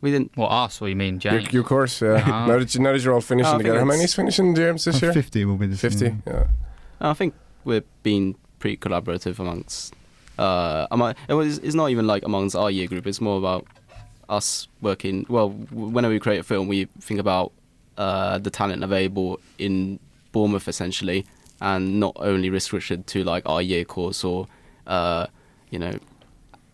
[0.00, 0.32] we didn't.
[0.36, 0.80] What us?
[0.80, 1.52] What you mean, your, James?
[1.52, 2.22] your course, yeah.
[2.24, 2.46] Ah.
[2.46, 4.54] now, that you, now that you're all finishing Oh, together, how it's- many is finishing,
[4.54, 5.12] James, this Oh, year?
[5.12, 6.16] 50 will be this 50, year.
[6.26, 6.44] yeah.
[7.00, 9.94] I think we're being pretty collaborative amongst.
[10.38, 13.06] Uh, among, it was, it's not even like amongst our year group.
[13.06, 13.66] It's more about
[14.30, 15.26] us working.
[15.28, 17.52] Well, whenever we create a film, we think about
[17.98, 19.98] uh, the talent available in
[20.32, 21.26] Bournemouth essentially,
[21.60, 24.46] and not only restricted to like our year course or
[24.86, 25.26] uh,
[25.70, 25.92] you know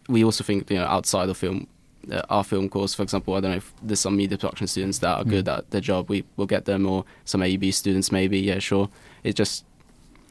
[0.08, 1.66] we also think you know outside of film
[2.12, 4.98] uh, our film course for example i don't know if there's some media production students
[5.00, 5.30] that are Mm.
[5.30, 8.88] good at their job we will get them or some aeb students maybe yeah sure
[9.24, 9.64] it just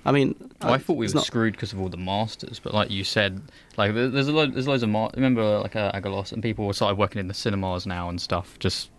[0.06, 2.60] i mean Oh, I uh, thought we were not- screwed because of all the masters,
[2.60, 3.42] but like you said,
[3.78, 6.98] like there's a lot, there's loads of mar- remember like uh, Agalos and people started
[6.98, 8.90] working in the cinemas now and stuff just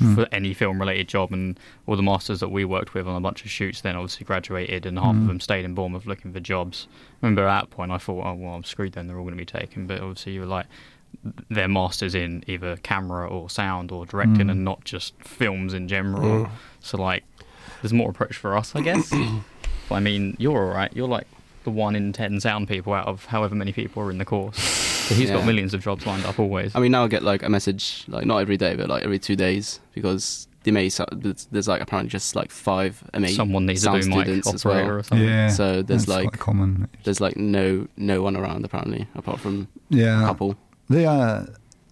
[0.00, 0.16] Hmm.
[0.16, 3.20] for any film related job, and all the masters that we worked with on a
[3.20, 5.22] bunch of shoots then obviously graduated, and half Hmm.
[5.22, 6.88] of them stayed in Bournemouth looking for jobs.
[7.22, 9.40] Remember at that point I thought, oh well, I'm screwed then, they're all going to
[9.40, 10.66] be taken, but obviously you were like.
[11.48, 14.50] They're masters in either camera or sound or directing, Mm.
[14.50, 16.46] and not just films in general.
[16.46, 16.50] Mm.
[16.80, 17.22] So like,
[17.80, 19.12] there's more approach for us, I guess.
[19.88, 20.90] but I mean, you're all right.
[20.94, 21.26] You're like
[21.64, 24.58] the one in ten sound people out of however many people are in the course.
[25.04, 26.74] So he's got millions of jobs lined up always.
[26.74, 29.18] I mean, now I get like a message, like not every day, but like every
[29.18, 33.82] two days, because the MA, there's there's, like apparently just like five MA Someone needs
[33.82, 34.90] to sound do mic students as well.
[34.90, 35.28] or something.
[35.28, 35.48] Yeah.
[35.48, 36.88] So there's like common.
[37.04, 40.22] there's like no no one around apparently apart from Yeah.
[40.22, 40.56] a couple.
[40.88, 41.44] They uh,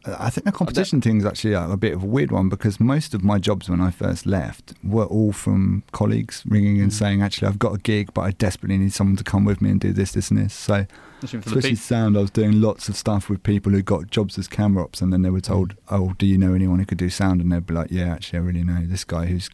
[0.05, 2.81] I think the competition thing is actually a, a bit of a weird one because
[2.81, 6.95] most of my jobs when I first left were all from colleagues ringing and Mm.
[6.95, 9.71] saying, "Actually, I've got a gig, but I desperately need someone to come with me
[9.71, 10.87] and do this, this, and this." So,
[11.23, 11.83] Especially for the especially people.
[11.83, 15.01] sound, I was doing lots of stuff with people who got jobs as camera ops,
[15.03, 17.53] and then they were told, "Oh, do you know anyone who could do sound?" And
[17.53, 19.49] they'd be like, "Yeah, actually, I really know this guy who's."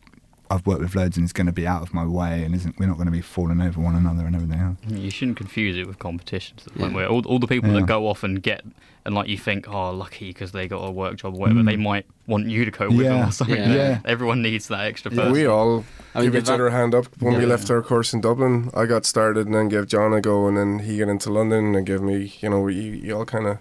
[0.50, 2.78] I've worked with loads and is going to be out of my way and isn't
[2.78, 4.78] we're not going to be falling over one another and everything else.
[4.88, 6.96] You shouldn't confuse it with competition to the point Yeah.
[6.96, 7.80] where all, all the people Yeah.
[7.80, 8.64] that go off and get
[9.04, 11.66] and like you think, oh, lucky because they got a work job or whatever, Mm.
[11.66, 13.56] they might want you to go with them or something.
[13.56, 13.72] Yeah.
[13.74, 13.98] Yeah.
[14.04, 15.16] Everyone needs that extra Yeah.
[15.18, 15.32] person.
[15.32, 15.84] We all
[16.14, 17.46] I mean, give the each other a hand up when we Yeah.
[17.48, 18.70] left our course in Dublin.
[18.74, 21.74] I got started and then gave John a go, and then he got into London
[21.74, 22.34] and gave me.
[22.40, 23.58] You know, you, you all kind of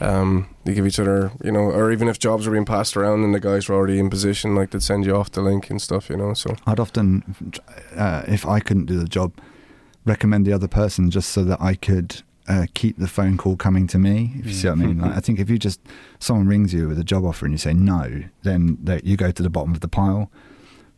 [0.00, 1.32] um, you give each other.
[1.42, 3.98] You know, or even if jobs are being passed around and the guys were already
[3.98, 6.10] in position, like they'd send you off the link and stuff.
[6.10, 7.54] You know, so I'd often,
[7.96, 9.32] uh, if I couldn't do the job,
[10.04, 13.86] recommend the other person just so that I could uh, keep the phone call coming
[13.88, 14.32] to me.
[14.36, 15.80] If you see what I mean, like, I think if you just
[16.18, 19.30] someone rings you with a job offer and you say no, then they, you go
[19.30, 20.30] to the bottom of the pile.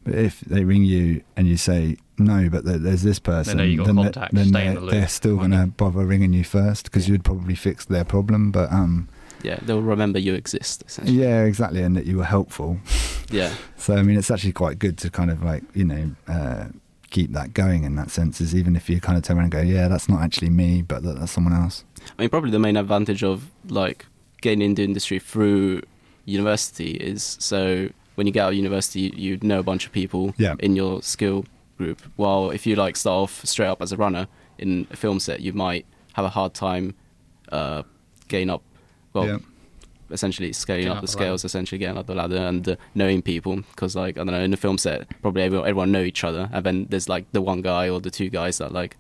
[0.05, 3.79] But if they ring you and you say no, but there's this person, know you
[3.79, 4.91] got then, they- contact, then stay in they're, the loop.
[4.91, 7.13] they're still going to bother ringing you first because Yeah.
[7.13, 8.51] you'd probably fix their problem.
[8.51, 9.09] But um,
[9.43, 10.85] yeah, they'll remember you exist.
[10.87, 11.19] Essentially.
[11.19, 12.79] yeah, exactly, and that you were helpful.
[13.31, 16.67] Yeah, So I mean, it's actually quite good to kind of like you know uh,
[17.09, 18.43] keep that going in that sense.
[18.43, 20.83] Is even if you kind of turn around and go, yeah, that's not actually me,
[20.83, 21.83] but that, that's someone else.
[22.19, 24.05] I mean, probably the main advantage of like
[24.43, 25.81] getting into industry through
[26.27, 29.93] university is so when you get out of university, you, you know a bunch of
[29.93, 30.55] people Yeah.
[30.59, 31.47] in your skill
[31.79, 32.01] group.
[32.17, 34.27] While if you like start off straight up as a runner
[34.59, 36.95] in a film set, you might have a hard time
[37.51, 37.83] uh,
[38.29, 38.63] getting up.
[39.13, 39.39] Well, yeah.
[40.11, 43.23] essentially scaling up up the the scales, essentially getting up the ladder and uh, knowing
[43.23, 43.57] people.
[43.57, 46.49] Because like I don't know, in a film set, probably everyone, everyone know each other,
[46.53, 48.97] and then there's like the one guy or the two guys that like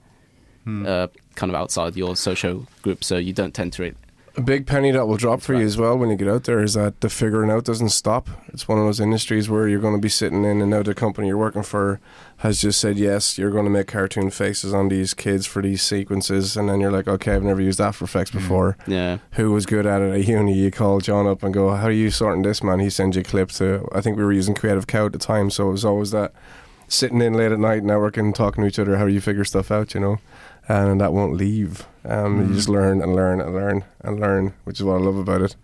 [0.64, 0.86] Hmm.
[0.86, 3.96] uh, kind of outside your social group, so you don't tend to it.
[4.36, 6.60] A big penny that will drop for you as well when you get out there
[6.62, 8.28] is that the figuring out doesn't stop.
[8.48, 10.94] It's one of those industries where you're going to be sitting in, and now the
[10.94, 12.00] company you're working for
[12.38, 15.82] has just said yes, you're going to make cartoon faces on these kids for these
[15.82, 18.34] sequences, and then you're like, okay, I've never used After Effects Mm.
[18.34, 18.76] before.
[18.86, 20.54] Yeah, Who was good at it at uni?
[20.54, 22.80] You call John up and go, how are you sorting this, man?
[22.80, 23.86] He sends you a clip to.
[23.94, 26.32] I think we were using Creative Cow at the time, so it was always that
[26.88, 29.94] sitting in late at night, networking, talking to each other, how you figure stuff out,
[29.94, 30.18] you know,
[30.80, 31.86] and that won't leave.
[32.04, 32.54] Um, You Mm.
[32.54, 35.56] just learn and learn and learn and learn, which is what I love about it.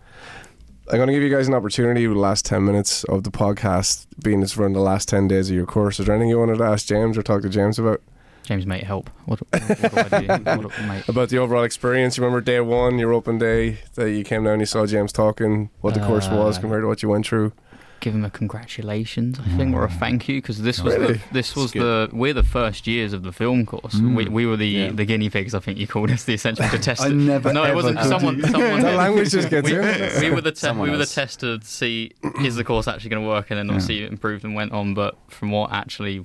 [0.90, 3.30] I'm going to give you guys an opportunity with the last 10 minutes of the
[3.30, 6.00] podcast, being it's run the last 10 days of your course.
[6.00, 8.00] Is there anything you wanted to ask James or talk to James about?
[8.44, 9.10] James, might help.
[9.26, 10.56] What, what, what do I?
[10.56, 11.08] What.
[11.08, 12.16] About the overall experience?
[12.16, 15.12] You remember day one, your open day, that you came down, and you saw James
[15.12, 17.52] talking, what the course was Uh, compared to what you went through?
[18.00, 21.14] Give him a congratulations, I think, or a thank you, because this was Really?
[21.14, 23.94] the, this was the we're the first years of the film course.
[23.94, 24.14] Mm.
[24.16, 24.90] We, we were the Yeah.
[24.92, 27.02] the guinea pigs, I think you called us, the essential to test.
[27.02, 27.52] I never.
[27.52, 27.98] no, it wasn't.
[27.98, 28.80] could Someone, do- someone.
[28.82, 29.76] The language just gets we,
[30.28, 31.14] we were the te- we were the else.
[31.14, 33.72] test to see is the course actually going to work, and then Yeah.
[33.72, 34.94] obviously it improved and went on.
[34.94, 36.24] But from what actually,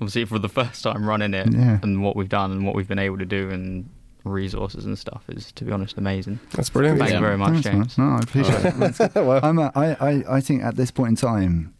[0.00, 1.78] obviously for the first time running it, Yeah.
[1.82, 3.88] and what we've done and what we've been able to do and
[4.24, 6.38] resources and stuff is, to be honest, amazing.
[6.52, 6.98] That's brilliant.
[6.98, 7.16] Thank Yeah.
[7.18, 7.98] you very much, Thanks, James.
[7.98, 8.10] man.
[8.10, 9.14] No, I appreciate it.
[9.26, 11.74] Well, I'm a, I, I, I think at this point in time,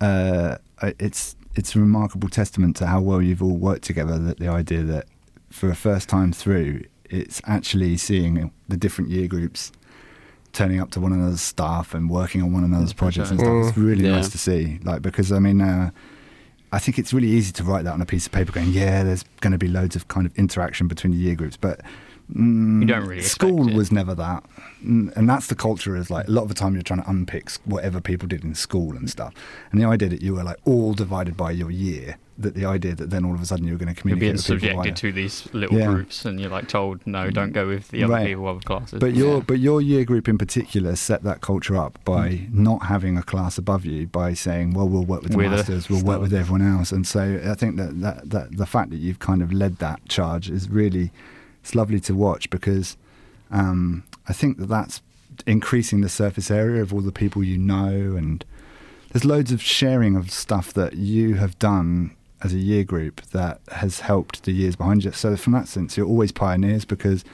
[0.00, 0.56] uh,
[0.98, 4.18] it's it's a remarkable testament to how well you've all worked together.
[4.18, 5.06] That the idea that
[5.50, 9.72] for a first time through, it's actually seeing the different year groups
[10.52, 13.62] turning up to one another's staff and working on one another's projects and sure.
[13.64, 13.76] stuff.
[13.76, 14.12] It's really Yeah.
[14.16, 14.78] nice to see.
[14.84, 15.60] Like because I mean.
[15.60, 15.90] Uh,
[16.72, 19.02] I think it's really easy to write that on a piece of paper, going, "Yeah,
[19.02, 21.80] there's going to be loads of kind of interaction between the year groups," but
[22.32, 24.44] Mm, You don't really School was never that,
[24.86, 25.96] Mm, and that's the culture.
[25.96, 28.54] Is like a lot of the time you're trying to unpick whatever people did in
[28.54, 29.34] school and stuff.
[29.72, 32.94] And the idea that you were like all divided by your year, that the idea
[32.94, 34.92] that then all of a sudden you're going to You're communicate being with subjected via-
[34.94, 35.86] to these little Yeah.
[35.86, 38.26] groups, and you're like told, no, don't go with the other Right.
[38.28, 38.98] people, other classes.
[38.98, 39.42] But your Yeah.
[39.46, 42.54] but your year group in particular set that culture up by Mm.
[42.54, 45.56] not having a class above you, by saying, "Well, we'll work with the We're the
[45.56, 48.90] masters, we'll work with everyone else." And so I think that, that that the fact
[48.90, 51.10] that you've kind of led that charge is really
[51.62, 52.96] it's lovely to watch because
[53.50, 55.02] um, I think that that's
[55.46, 58.44] increasing the surface area of all the people you know, and
[59.12, 63.60] there's loads of sharing of stuff that you have done as a year group that
[63.72, 65.12] has helped the years behind you.
[65.12, 67.24] So from that sense, you're always pioneers because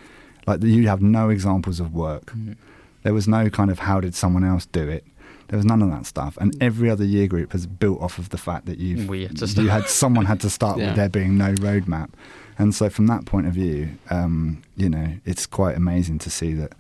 [0.46, 2.26] like you have no examples of work.
[2.32, 2.56] Mhm.
[3.02, 5.04] There was no kind of how did someone else do it.
[5.48, 8.30] There was none of that stuff, and every other year group has built off of
[8.30, 10.86] the fact that you've had you had someone had to start Yeah.
[10.88, 12.08] with there being no roadmap,
[12.58, 16.52] and so from that point of view, um, you know, it's quite amazing to see
[16.54, 16.72] that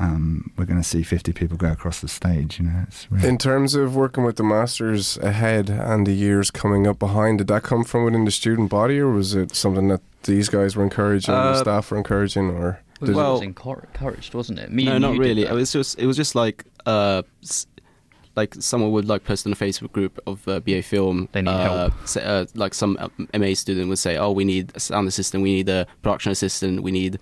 [0.00, 2.58] um, we're going to see 50 people go across the stage.
[2.58, 6.50] You know, it's really, In terms of working with the masters ahead and the years
[6.50, 9.88] coming up behind, did that come from within the student body, or was it something
[9.88, 13.42] that these guys were encouraging, the Uh, staff were encouraging, or Well, Well- it was
[13.42, 14.72] encouraged, wasn't it?
[14.72, 15.42] Me no, and not really.
[15.42, 17.22] It was just it was just like uh,
[18.36, 21.28] like someone would like post on a Facebook group of uh, BA Film.
[21.32, 21.92] They need uh, help.
[22.08, 22.96] Say, uh, like some
[23.36, 26.82] MA student would say, "Oh, we need a sound assistant, we need a production assistant,
[26.82, 27.18] we need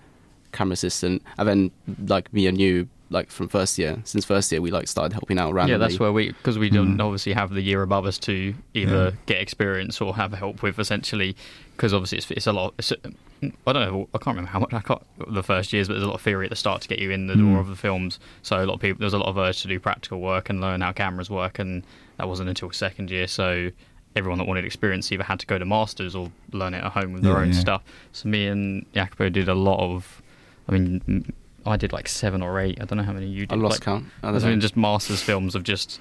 [0.52, 1.70] camera assistant," and then
[2.08, 2.88] like me and you.
[3.08, 5.74] Like from first year, since first year we like started helping out randomly.
[5.74, 7.04] Yeah, that's where we because we don't Mm.
[7.04, 9.10] obviously have the year above us to either Yeah.
[9.26, 11.36] get experience or have help with essentially
[11.76, 12.74] because obviously it's, it's a lot.
[12.80, 14.08] It's, I don't know.
[14.12, 16.20] I can't remember how much I can't the first years, but there's a lot of
[16.22, 17.60] theory at the start to get you in the door Mm.
[17.60, 18.18] of the films.
[18.42, 20.60] So a lot of people there's a lot of urge to do practical work and
[20.60, 21.84] learn how cameras work, and
[22.16, 23.28] that wasn't until second year.
[23.28, 23.70] So
[24.16, 27.12] everyone that wanted experience either had to go to masters or learn it at home
[27.12, 27.60] with their Yeah, own yeah.
[27.60, 27.82] stuff.
[28.10, 30.22] So me and Jacopo did a lot of.
[30.68, 31.32] I mean,
[31.64, 32.78] I did like seven or eight.
[32.80, 33.52] I don't know how many you did.
[33.52, 34.06] I lost like, count.
[34.22, 34.60] I I don't mean, know.
[34.60, 36.00] just masters films of just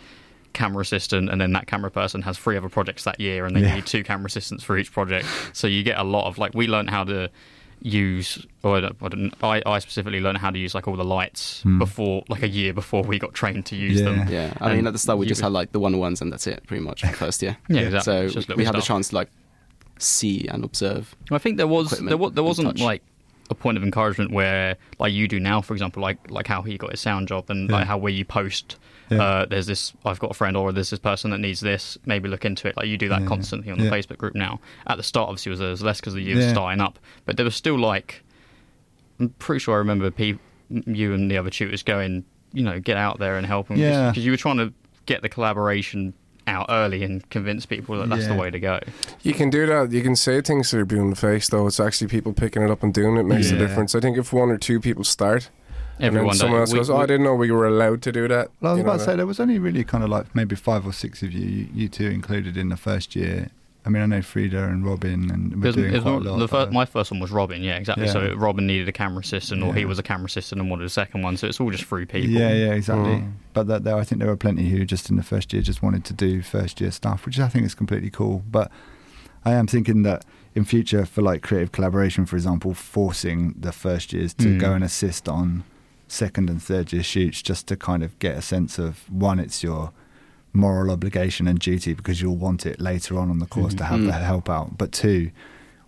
[0.54, 3.62] camera assistant, and then that camera person has three other projects that year, and they
[3.62, 3.76] Yeah.
[3.76, 5.28] need two camera assistants for each project.
[5.54, 7.30] So you get a lot of like we learned how to
[7.82, 10.96] use, or I, don't, I, don't- I, I specifically learned how to use like all
[10.96, 11.78] the lights Hmm.
[11.78, 14.06] before, like a year before we got trained to use Yeah.
[14.06, 14.28] them.
[14.30, 16.32] Yeah, I mean at the start we just would- had like the one ones and
[16.32, 17.58] that's it, pretty much first year.
[17.70, 18.14] Yeah, exactly.
[18.14, 19.30] So It's just we had the chance to like
[20.00, 21.16] see and observe.
[21.32, 23.04] I think there was equipment there, wa- there wasn't like
[23.50, 26.78] a point of encouragement where like you do now, for example, like like how he
[26.78, 27.78] got his sound job and Yeah.
[27.78, 28.78] like how where you post.
[29.10, 29.22] Yeah.
[29.22, 29.94] Uh, there's this.
[30.04, 31.96] I've got a friend, or there's this person that needs this.
[32.08, 32.76] Maybe look into it.
[32.76, 33.28] Like you do that Yeah.
[33.28, 33.86] constantly on the.
[33.86, 34.60] Facebook group now.
[34.88, 37.38] At the start, obviously, was there was less because the year was starting up, but
[37.38, 38.24] there was still like.
[39.20, 40.38] I'm pretty sure I remember pe-
[40.70, 43.78] you and the other tutors going, you know, get out there and help them.
[43.78, 44.10] Yeah.
[44.10, 44.74] Because you were trying to
[45.06, 46.14] get the collaboration
[46.48, 48.80] out early and convince people that that's the way to go.
[49.24, 49.92] You can do that.
[49.92, 51.68] You can say things that are blue in the face, though.
[51.68, 53.96] It's actually people picking it up and doing it makes a difference.
[53.96, 55.50] I think if one or two people start,
[56.00, 56.26] Everyone.
[56.26, 58.28] and then someone else we- goes, "Oh, I didn't know we were allowed to do
[58.28, 60.10] that." Well, I was you about to that- say there was only really kind of
[60.10, 63.50] like maybe five or six of you, you, you two included in the first year.
[63.86, 66.40] I mean, I know Frida and Robin, and we're doing it's quite a lot.
[66.40, 68.06] the fir- uh, my first one was Robin, yeah, exactly.
[68.08, 68.14] Yeah.
[68.14, 70.90] So Robin needed a camera assistant, or he was a camera assistant and wanted a
[70.90, 71.38] second one.
[71.38, 72.30] So it's all just through people.
[72.32, 73.18] Yeah, yeah, exactly.
[73.18, 73.34] Mm.
[73.54, 75.84] But that, there, I think there were plenty who just in the first year just
[75.84, 78.44] wanted to do first year stuff, which I think is completely cool.
[78.50, 78.72] But
[79.46, 84.14] I am thinking that in future, for like creative collaboration, for example, forcing the first
[84.14, 84.60] years to Mm.
[84.60, 85.64] go and assist on
[86.08, 89.62] second and third year shoots, just to kind of get a sense of one, it's
[89.64, 89.92] your
[90.56, 94.00] moral obligation and duty because you'll want it later on in the course to have
[94.00, 94.06] Mhm.
[94.08, 94.78] the help out.
[94.78, 95.32] But two,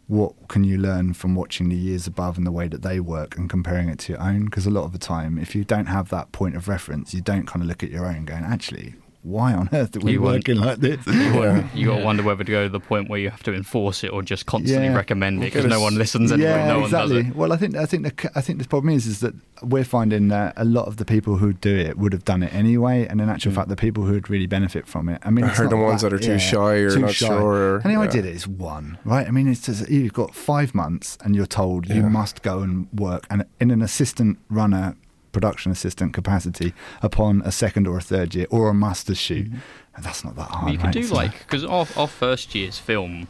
[0.08, 3.38] what can you learn from watching the years above and the way that they work
[3.38, 4.45] and comparing it to your own?
[4.45, 7.21] Because a lot of the time, if you don't have that point of reference, you
[7.21, 8.95] don't kind of look at your own going, actually,
[9.27, 10.99] why on earth are we You working like this?
[11.07, 11.67] Yeah.
[11.75, 14.03] You got to wonder whether to go to the point where you have to enforce
[14.03, 14.95] it or just constantly Yeah.
[14.95, 16.49] recommend it because no one listens anyway.
[16.49, 17.15] yeah, no exactly.
[17.15, 17.35] one does it.
[17.35, 20.27] Well, I think I think the I think the problem is is that we're finding
[20.29, 23.19] that a lot of the people who do it would have done it anyway, and
[23.21, 23.55] in actual Mm.
[23.55, 25.19] fact, the people who would really benefit from it.
[25.23, 27.11] I mean, I it's heard the ones that are too yeah, shy or too not
[27.13, 27.27] shy.
[27.27, 27.41] sure.
[27.41, 27.99] Or, And the yeah.
[28.01, 29.27] idea is one, right?
[29.27, 32.87] I mean, it's just, you've got five months, and you're told you must go and
[32.93, 34.95] work, and in an assistant runner,
[35.38, 39.47] production assistant capacity, upon a second or a third year or a master's shoot.
[39.95, 40.71] And that's not that hard.
[40.73, 40.93] you can right?
[40.93, 43.28] do like because our, our first year's film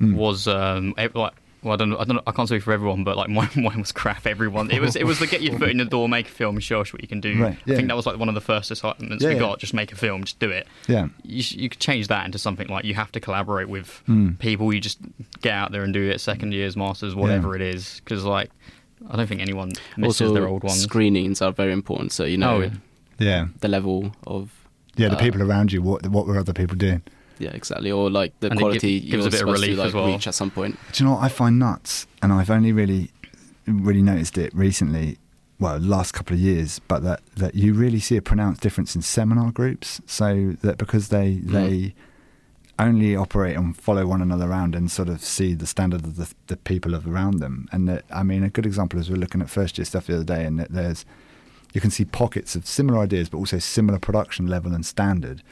[0.00, 0.14] Mm.
[0.14, 1.12] was um like
[1.64, 3.48] well I don't know I don't know I can't speak for everyone but like mine,
[3.56, 6.08] mine was crap everyone it was it was the get your foot in the door
[6.08, 8.16] make a film show us what you can do Right, I think that was like
[8.16, 9.40] one of the first assignments Yeah, we yeah.
[9.40, 11.08] got just make a film just do it yeah.
[11.24, 14.38] you, you could change that into something like you have to collaborate with Mm.
[14.38, 15.00] people you just
[15.42, 18.52] get out there and do it second years masters whatever it is because like
[19.10, 22.12] I don't think anyone misses also, their old ones screenings are very important.
[22.12, 22.70] So you know Oh, yeah.
[23.18, 23.46] Yeah.
[23.60, 24.50] the level of
[24.96, 27.02] Yeah, the Uh, people around you, what what were other people doing?
[27.38, 29.74] yeah exactly, or like the And it gi- quality gives you're a bit of relief
[29.76, 30.06] to like as well.
[30.06, 30.76] reach at some point.
[30.92, 32.06] Do you know what I find nuts?
[32.22, 33.10] And I've only really
[33.66, 35.18] really noticed it recently.
[35.60, 39.02] Well, last couple of years, but that, that you really see a pronounced difference in
[39.02, 40.00] seminar groups.
[40.06, 41.50] So that because they Mm.
[41.52, 41.94] they
[42.78, 46.32] only operate and follow one another around and sort of see the standard of the,
[46.46, 47.68] the people around them.
[47.72, 50.06] And that, I mean, a good example is we we're looking at first year stuff
[50.06, 51.04] the other day, and that there's
[51.74, 55.42] you can see pockets of similar ideas, but also similar production level and standard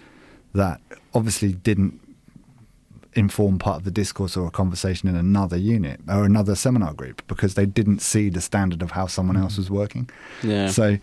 [0.55, 0.81] that
[1.15, 2.01] obviously didn't
[3.15, 7.27] inform part of the discourse or a conversation in another unit or another seminar group
[7.27, 9.59] because they didn't see the standard of how someone else mm.
[9.59, 10.09] was working.
[10.43, 10.69] Yeah.
[10.69, 10.99] So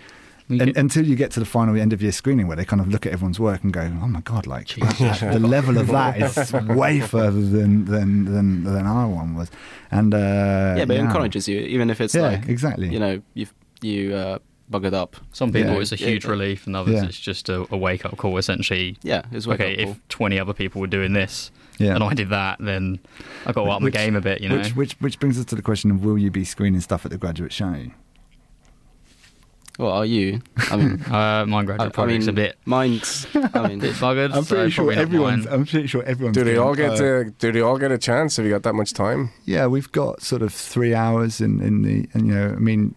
[0.50, 2.88] get- until you get to the final end of year screening where they kind of
[2.88, 6.54] look at everyone's work and go, "Oh my god!" Like the level of that is
[6.54, 9.50] way further than than than, than our one was,
[9.92, 12.90] and uh, yeah, but it encourages you, even if it's yeah, like exactly.
[12.90, 13.48] you know you
[13.82, 14.40] you uh,
[14.72, 15.16] buggered up.
[15.34, 15.80] Some people Yeah.
[15.82, 16.08] it's a Yeah.
[16.08, 17.06] huge relief, and others Yeah.
[17.06, 18.38] it's just a, a wake up call.
[18.38, 21.94] Essentially, Yeah, it's wake okay, up if 20 other people were doing this yeah.
[21.96, 23.00] and I did that, then
[23.46, 24.58] I got to up Which- my game a bit, you know.
[24.58, 27.12] Which, which which brings us to the question of will you be screening stuff at
[27.12, 27.76] the graduate show?
[29.80, 30.42] Well, are you?
[30.70, 33.26] I mean, uh, my I, graduate I project's mean, a bit, mine's.
[33.34, 34.34] I mean, bit buggered.
[34.36, 35.46] I'm so pretty sure probably everyone's.
[35.48, 36.36] I'm pretty sure everyone's.
[36.38, 37.34] Do they all get uh, to?
[37.40, 38.38] Do they all get a chance?
[38.38, 39.32] Have you got that much time?
[39.46, 42.94] Yeah, we've got sort of three hours in, in the, and you know, I mean,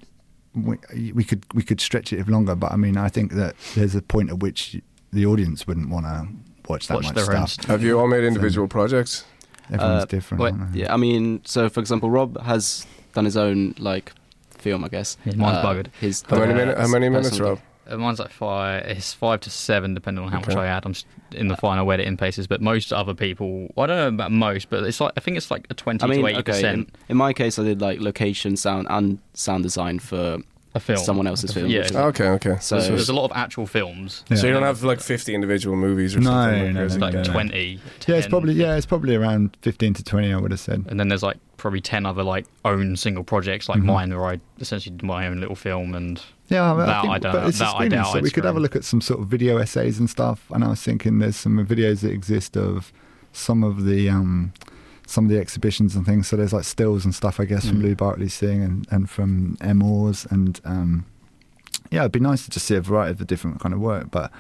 [0.55, 3.55] we, we could we could stretch it if longer, but I mean, I think that
[3.75, 4.77] there's a point at which
[5.13, 6.29] the audience wouldn't want to
[6.69, 7.49] watch that Watch much stuff.
[7.51, 7.67] stuff.
[7.67, 9.25] Have you all made individual projects?
[9.73, 10.43] Everyone's Uh, different.
[10.43, 10.81] wait, aren't they?
[10.81, 14.13] yeah, I mean, so for example, Rob has done his own like
[14.67, 15.17] film, I guess.
[15.25, 15.87] Yeah, mine's Uh, buggered.
[16.01, 16.81] His How many minutes?
[16.81, 17.59] How many minutes, Rob?
[17.89, 18.83] Uh, mine's like five.
[18.87, 20.85] It's five to seven, depending on how much I add.
[20.85, 24.33] I'm s- in the final editing paces, but most other people, I don't know about
[24.33, 26.53] most, but it's like I think it's like a twenty I mean, to eighty okay.
[26.53, 30.39] In, percent in my case, I did like location, sound, and sound design for
[30.77, 30.99] a film.
[30.99, 31.67] someone else's film.
[31.69, 31.79] Yeah.
[31.81, 32.57] which is- Okay, okay.
[32.61, 34.23] So- So there's a lot of actual films.
[34.29, 34.37] Yeah.
[34.37, 36.63] So you don't have like 50 individual movies or No, something?
[36.65, 36.95] like no, crazy?
[36.95, 37.33] It's like no, no.
[37.33, 37.59] 20.
[37.59, 40.33] yeah, it's 10, probably yeah, it's probably around fifteen to twenty.
[40.33, 40.85] I would have said.
[40.89, 43.85] And then there's like probably 10 other like own single projects like Mhm.
[43.87, 47.01] mine where I essentially did my own little film and Yeah, I, mean, That I
[47.03, 48.55] think, I don't- but it's a that I screening, doubt so I'd we could have
[48.55, 48.63] a screen.
[48.63, 50.45] look at some sort of video essays and stuff.
[50.53, 52.93] And I was thinking there's some videos that exist of
[53.33, 54.53] some of the um,
[55.07, 56.29] some of the exhibitions and things.
[56.29, 57.83] So there's like stills and stuff, I guess, from Mm.
[57.83, 59.83] Lou Bartley's thing and, and from M.
[59.83, 60.27] Oars.
[60.31, 61.07] And um,
[61.91, 64.11] yeah, it'd be nice to just see a variety of the different kind of work.
[64.11, 64.33] But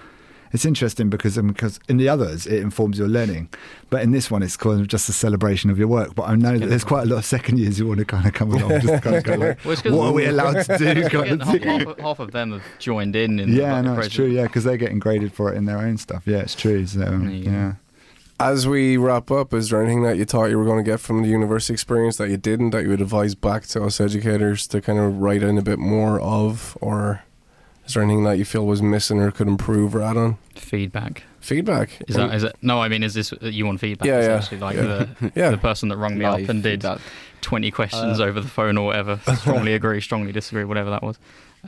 [0.52, 3.48] it's interesting because um, because in the others it informs your learning,
[3.90, 6.14] but in this one it's kind of just a celebration of your work.
[6.14, 8.26] But I know that there's quite a lot of second years who want to kind
[8.26, 11.08] of come along, just kind of go like, Well, what are we allowed to do?
[11.08, 13.38] Kind of half, half, of them have joined in.
[13.38, 14.26] in Yeah, the, no, like, it's true.
[14.26, 16.22] Yeah, because they're getting graded for it in their own stuff.
[16.26, 16.86] Yeah, it's true.
[16.86, 17.76] So you go.
[18.40, 20.88] Yeah, As we wrap up, is there anything that you thought you were going to
[20.90, 24.00] get from the university experience that you didn't, that you would advise back to us
[24.00, 26.76] educators to kind of write in a bit more of?
[26.80, 27.22] Or
[27.86, 30.38] is there anything that you feel was missing or could improve or add on?
[30.54, 31.22] feedback.
[31.40, 32.02] Feedback?
[32.08, 32.56] Is that is it?
[32.60, 34.06] No, I mean, is this you want feedback?
[34.08, 34.82] Yeah, yeah, like yeah.
[34.82, 35.50] the Yeah.
[35.50, 37.00] the person that rung me Live up and did feedback.
[37.42, 39.20] 20 questions Uh, over the phone or whatever.
[39.36, 41.18] Strongly agree, strongly disagree, whatever that was.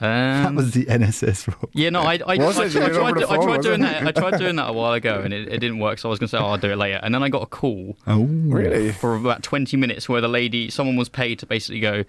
[0.00, 1.68] Um, that was the NSS role.
[1.72, 2.66] Yeah, no, I, I, Was I, it?
[2.66, 3.84] I did it over tried, the I phone, tried doing it?
[3.84, 4.06] that.
[4.06, 5.98] I tried doing that a while ago, and it, it didn't work.
[5.98, 7.00] So I was going to say, oh, I'll do it later.
[7.02, 8.92] And then I got a call Oh, Really?
[8.92, 12.04] for about 20 minutes where the lady, someone was paid to basically go,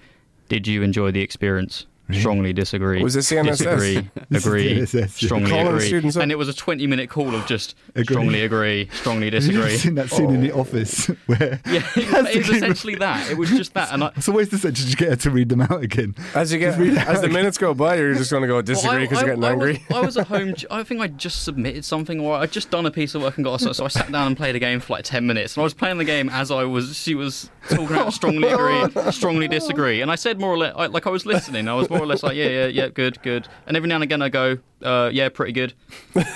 [0.50, 1.86] "Did you enjoy the experience?
[2.10, 2.22] Really?
[2.22, 3.04] Strongly disagree.
[3.04, 3.50] Was this the NSS?
[3.60, 5.06] Disagree, This the agree, NSS, yeah.
[5.28, 6.16] strongly Calling agree." students.
[6.16, 8.04] And it was a 20 minute call of just Agree.
[8.16, 9.62] strongly agree, strongly disagree.
[9.62, 10.62] Have you seen that scene in The oh.
[10.62, 13.30] Office where Yeah, it was, to it was keep- essentially that.
[13.30, 14.72] It was just that, and I, it's always the same.
[14.74, 16.16] Did you get her to read them out again?
[16.34, 17.34] As you get, read it as the out.
[17.34, 19.52] minutes go by, you're just going to go disagree Well, I- because you're getting I
[19.52, 19.86] angry.
[19.90, 20.56] Was, I was at home.
[20.72, 23.46] I think I just submitted something, or I'd just done a piece of work and
[23.46, 25.56] got a, so I sat down and played a game for like ten minutes.
[25.56, 26.98] And I was playing the game as I was.
[26.98, 30.88] She was talking about strongly agree, strongly disagree, and I said more or less I,
[30.88, 31.68] like I was listening.
[31.68, 33.48] I was more or less like yeah, yeah, yeah, good, good.
[33.68, 35.74] And every now and again I go, uh, yeah, pretty good.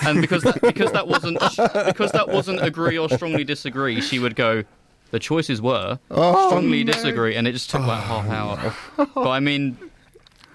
[0.05, 1.39] And because that, because that wasn't
[1.85, 4.63] because that wasn't agree or strongly disagree, she would go.
[5.11, 6.91] The choices were Oh, strongly no.
[6.91, 8.73] disagree, and it just took like half hour.
[9.13, 9.77] But I mean,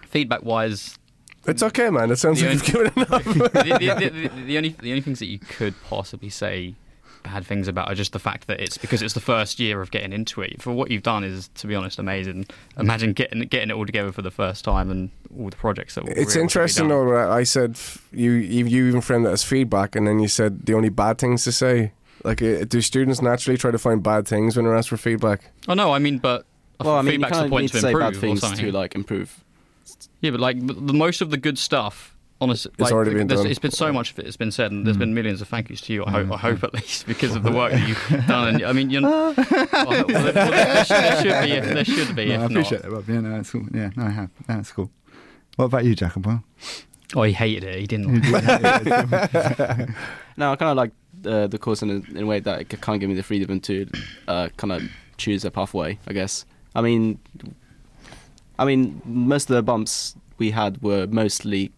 [0.08, 0.98] feedback wise,
[1.46, 2.10] It's okay, man.
[2.10, 3.24] It sounds The like you've given enough.
[3.24, 6.74] the, the, the only the only things that you could possibly say
[7.28, 9.90] bad things about are just the fact that it's because it's the first year of
[9.90, 10.60] getting into it.
[10.60, 12.46] For what you've done is, to be honest, amazing.
[12.78, 16.08] Imagine getting getting it all together for the first time and all the projects that.
[16.08, 17.06] It's really interesting done.
[17.06, 17.12] though.
[17.14, 17.78] That I said
[18.12, 21.18] you, you you even framed it as feedback, and then you said the only bad
[21.18, 21.92] things to say.
[22.24, 25.52] Like, do students naturally try to find bad things when they're asked for feedback?
[25.68, 26.46] Oh no, I mean, but
[26.80, 28.40] Well, I mean, you kind the point need to to say improve bad or things
[28.40, 28.64] something.
[28.66, 29.44] to like improve.
[30.20, 32.16] Yeah, but like the, the most of the good stuff.
[32.40, 33.46] Honestly, it's like, already been done.
[33.48, 34.26] It's been so much of it.
[34.26, 35.00] It's been said, and there's Mm.
[35.00, 36.04] been millions of thank yous to you.
[36.06, 36.30] I hope.
[36.30, 38.54] I hope at least because of the work that you've done.
[38.54, 41.52] And I mean, you're, well, well, there, there, should, there should be.
[41.52, 42.26] If, there should be.
[42.26, 42.90] No, if I appreciate not.
[42.90, 43.08] that, Rob.
[43.08, 43.66] Yeah, no, that's cool.
[43.74, 44.30] Yeah, no, I have.
[44.46, 44.90] That's cool.
[45.56, 46.28] What about you, Jacopo?
[46.30, 46.44] Well,
[47.16, 47.80] Oh, he hated it.
[47.80, 48.22] He didn't.
[48.22, 49.88] you Like do it.
[50.36, 50.92] No, I kind of like
[51.26, 53.22] uh, the course in a, in a way that it kind of give me the
[53.24, 53.88] freedom to
[54.28, 54.82] uh, kind of
[55.16, 55.98] choose a pathway.
[56.06, 56.44] I guess.
[56.76, 57.18] I mean,
[58.58, 61.72] I mean, most of the bumps we had were mostly,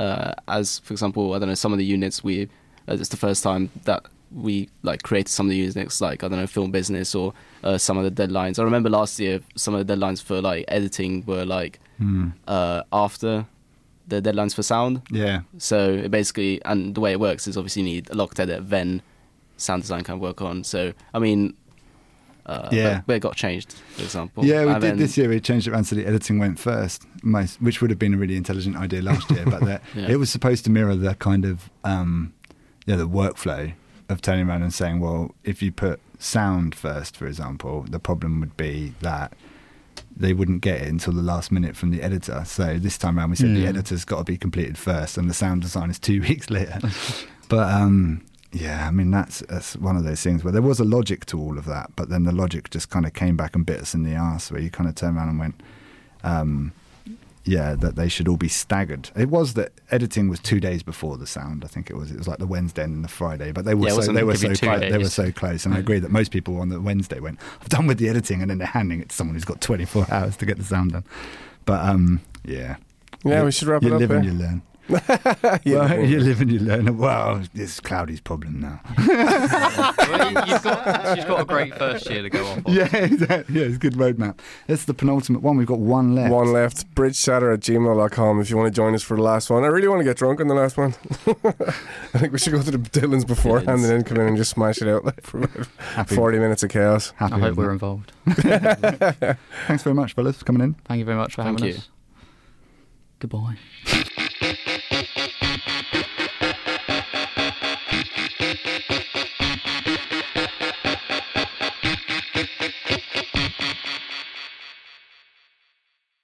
[0.00, 2.48] uh, as for example, I don't know, some of the units we.
[2.88, 4.02] Uh, it's the first time that
[4.34, 7.78] we like created some of the units, like I don't know, film business or uh,
[7.78, 8.58] some of the deadlines.
[8.58, 11.78] I remember last year some of the deadlines for like editing were like
[12.48, 13.46] uh, after
[14.08, 15.02] the deadlines for sound.
[15.10, 15.40] Yeah.
[15.58, 18.70] So it basically, and the way it works is obviously you need a locked edit,
[18.70, 19.02] then
[19.56, 20.64] sound design can work on.
[20.64, 21.54] So I mean,
[22.50, 22.94] uh, Yeah.
[22.96, 24.44] but, but it got changed, for example.
[24.44, 25.28] Yeah, we And did then- this year.
[25.28, 28.16] We changed it around so the editing went first, most, which would have been a
[28.16, 29.44] really intelligent idea last year.
[29.46, 30.08] But that Yeah.
[30.10, 32.32] it was supposed to mirror the kind of um,
[32.86, 33.72] yeah the workflow
[34.08, 38.40] of turning around and saying, well, if you put sound first, for example, the problem
[38.40, 39.32] would be that
[40.16, 42.42] they wouldn't get it until the last minute from the editor.
[42.44, 45.34] So this time around, we said the editor's got to be completed first, and the
[45.34, 46.80] sound design is two weeks later.
[47.48, 48.22] but um,
[48.52, 51.38] yeah, I mean that's that's one of those things where there was a logic to
[51.40, 53.94] all of that, but then the logic just kind of came back and bit us
[53.94, 55.62] in the ass, where you kind of turn around and went,
[56.24, 56.72] um,
[57.44, 59.10] yeah, that they should all be staggered.
[59.16, 61.64] It was that editing was two days before the sound.
[61.64, 62.10] I think it was.
[62.10, 64.34] It was like the Wednesday and the Friday, but they were Yeah, so they were
[64.36, 64.80] so two close.
[64.80, 67.68] They were so close, and I agree that most people on the Wednesday went, "I've
[67.68, 70.36] done with the editing," and then they're handing it to someone who's got 24 hours
[70.38, 71.04] to get the sound done.
[71.64, 72.76] But um, yeah,
[73.24, 74.00] Yeah, You- we should wrap you it up.
[74.00, 74.28] live and eh?
[74.30, 74.62] you learn.
[75.64, 76.96] Yeah, well, you live and you learn.
[76.96, 78.80] Wow, this is Cloudy's problem now.
[78.98, 82.66] Well, you- you've got, she's got a great first year to go off.
[82.66, 82.72] on.
[82.74, 83.54] yeah, exactly.
[83.60, 84.38] yeah, it's a good roadmap.
[84.68, 85.56] It's the penultimate one.
[85.56, 86.32] We've got one left.
[86.32, 86.94] One left.
[86.94, 89.64] Bridgechatter at gmail.com if you want to join us for the last one.
[89.64, 90.94] I really want to get drunk on the last one.
[92.14, 94.50] I think we should go to the Dylan's beforehand and then come in and just
[94.50, 95.46] smash it out like, for
[95.94, 97.12] Happy, 40 minutes of chaos.
[97.16, 97.70] happy I hope we're that.
[97.72, 98.12] involved.
[98.26, 100.74] Thanks very much, fellas, for coming in.
[100.84, 101.78] Thank you very much for Thank having you.
[101.78, 101.88] us.
[103.18, 103.56] Goodbye.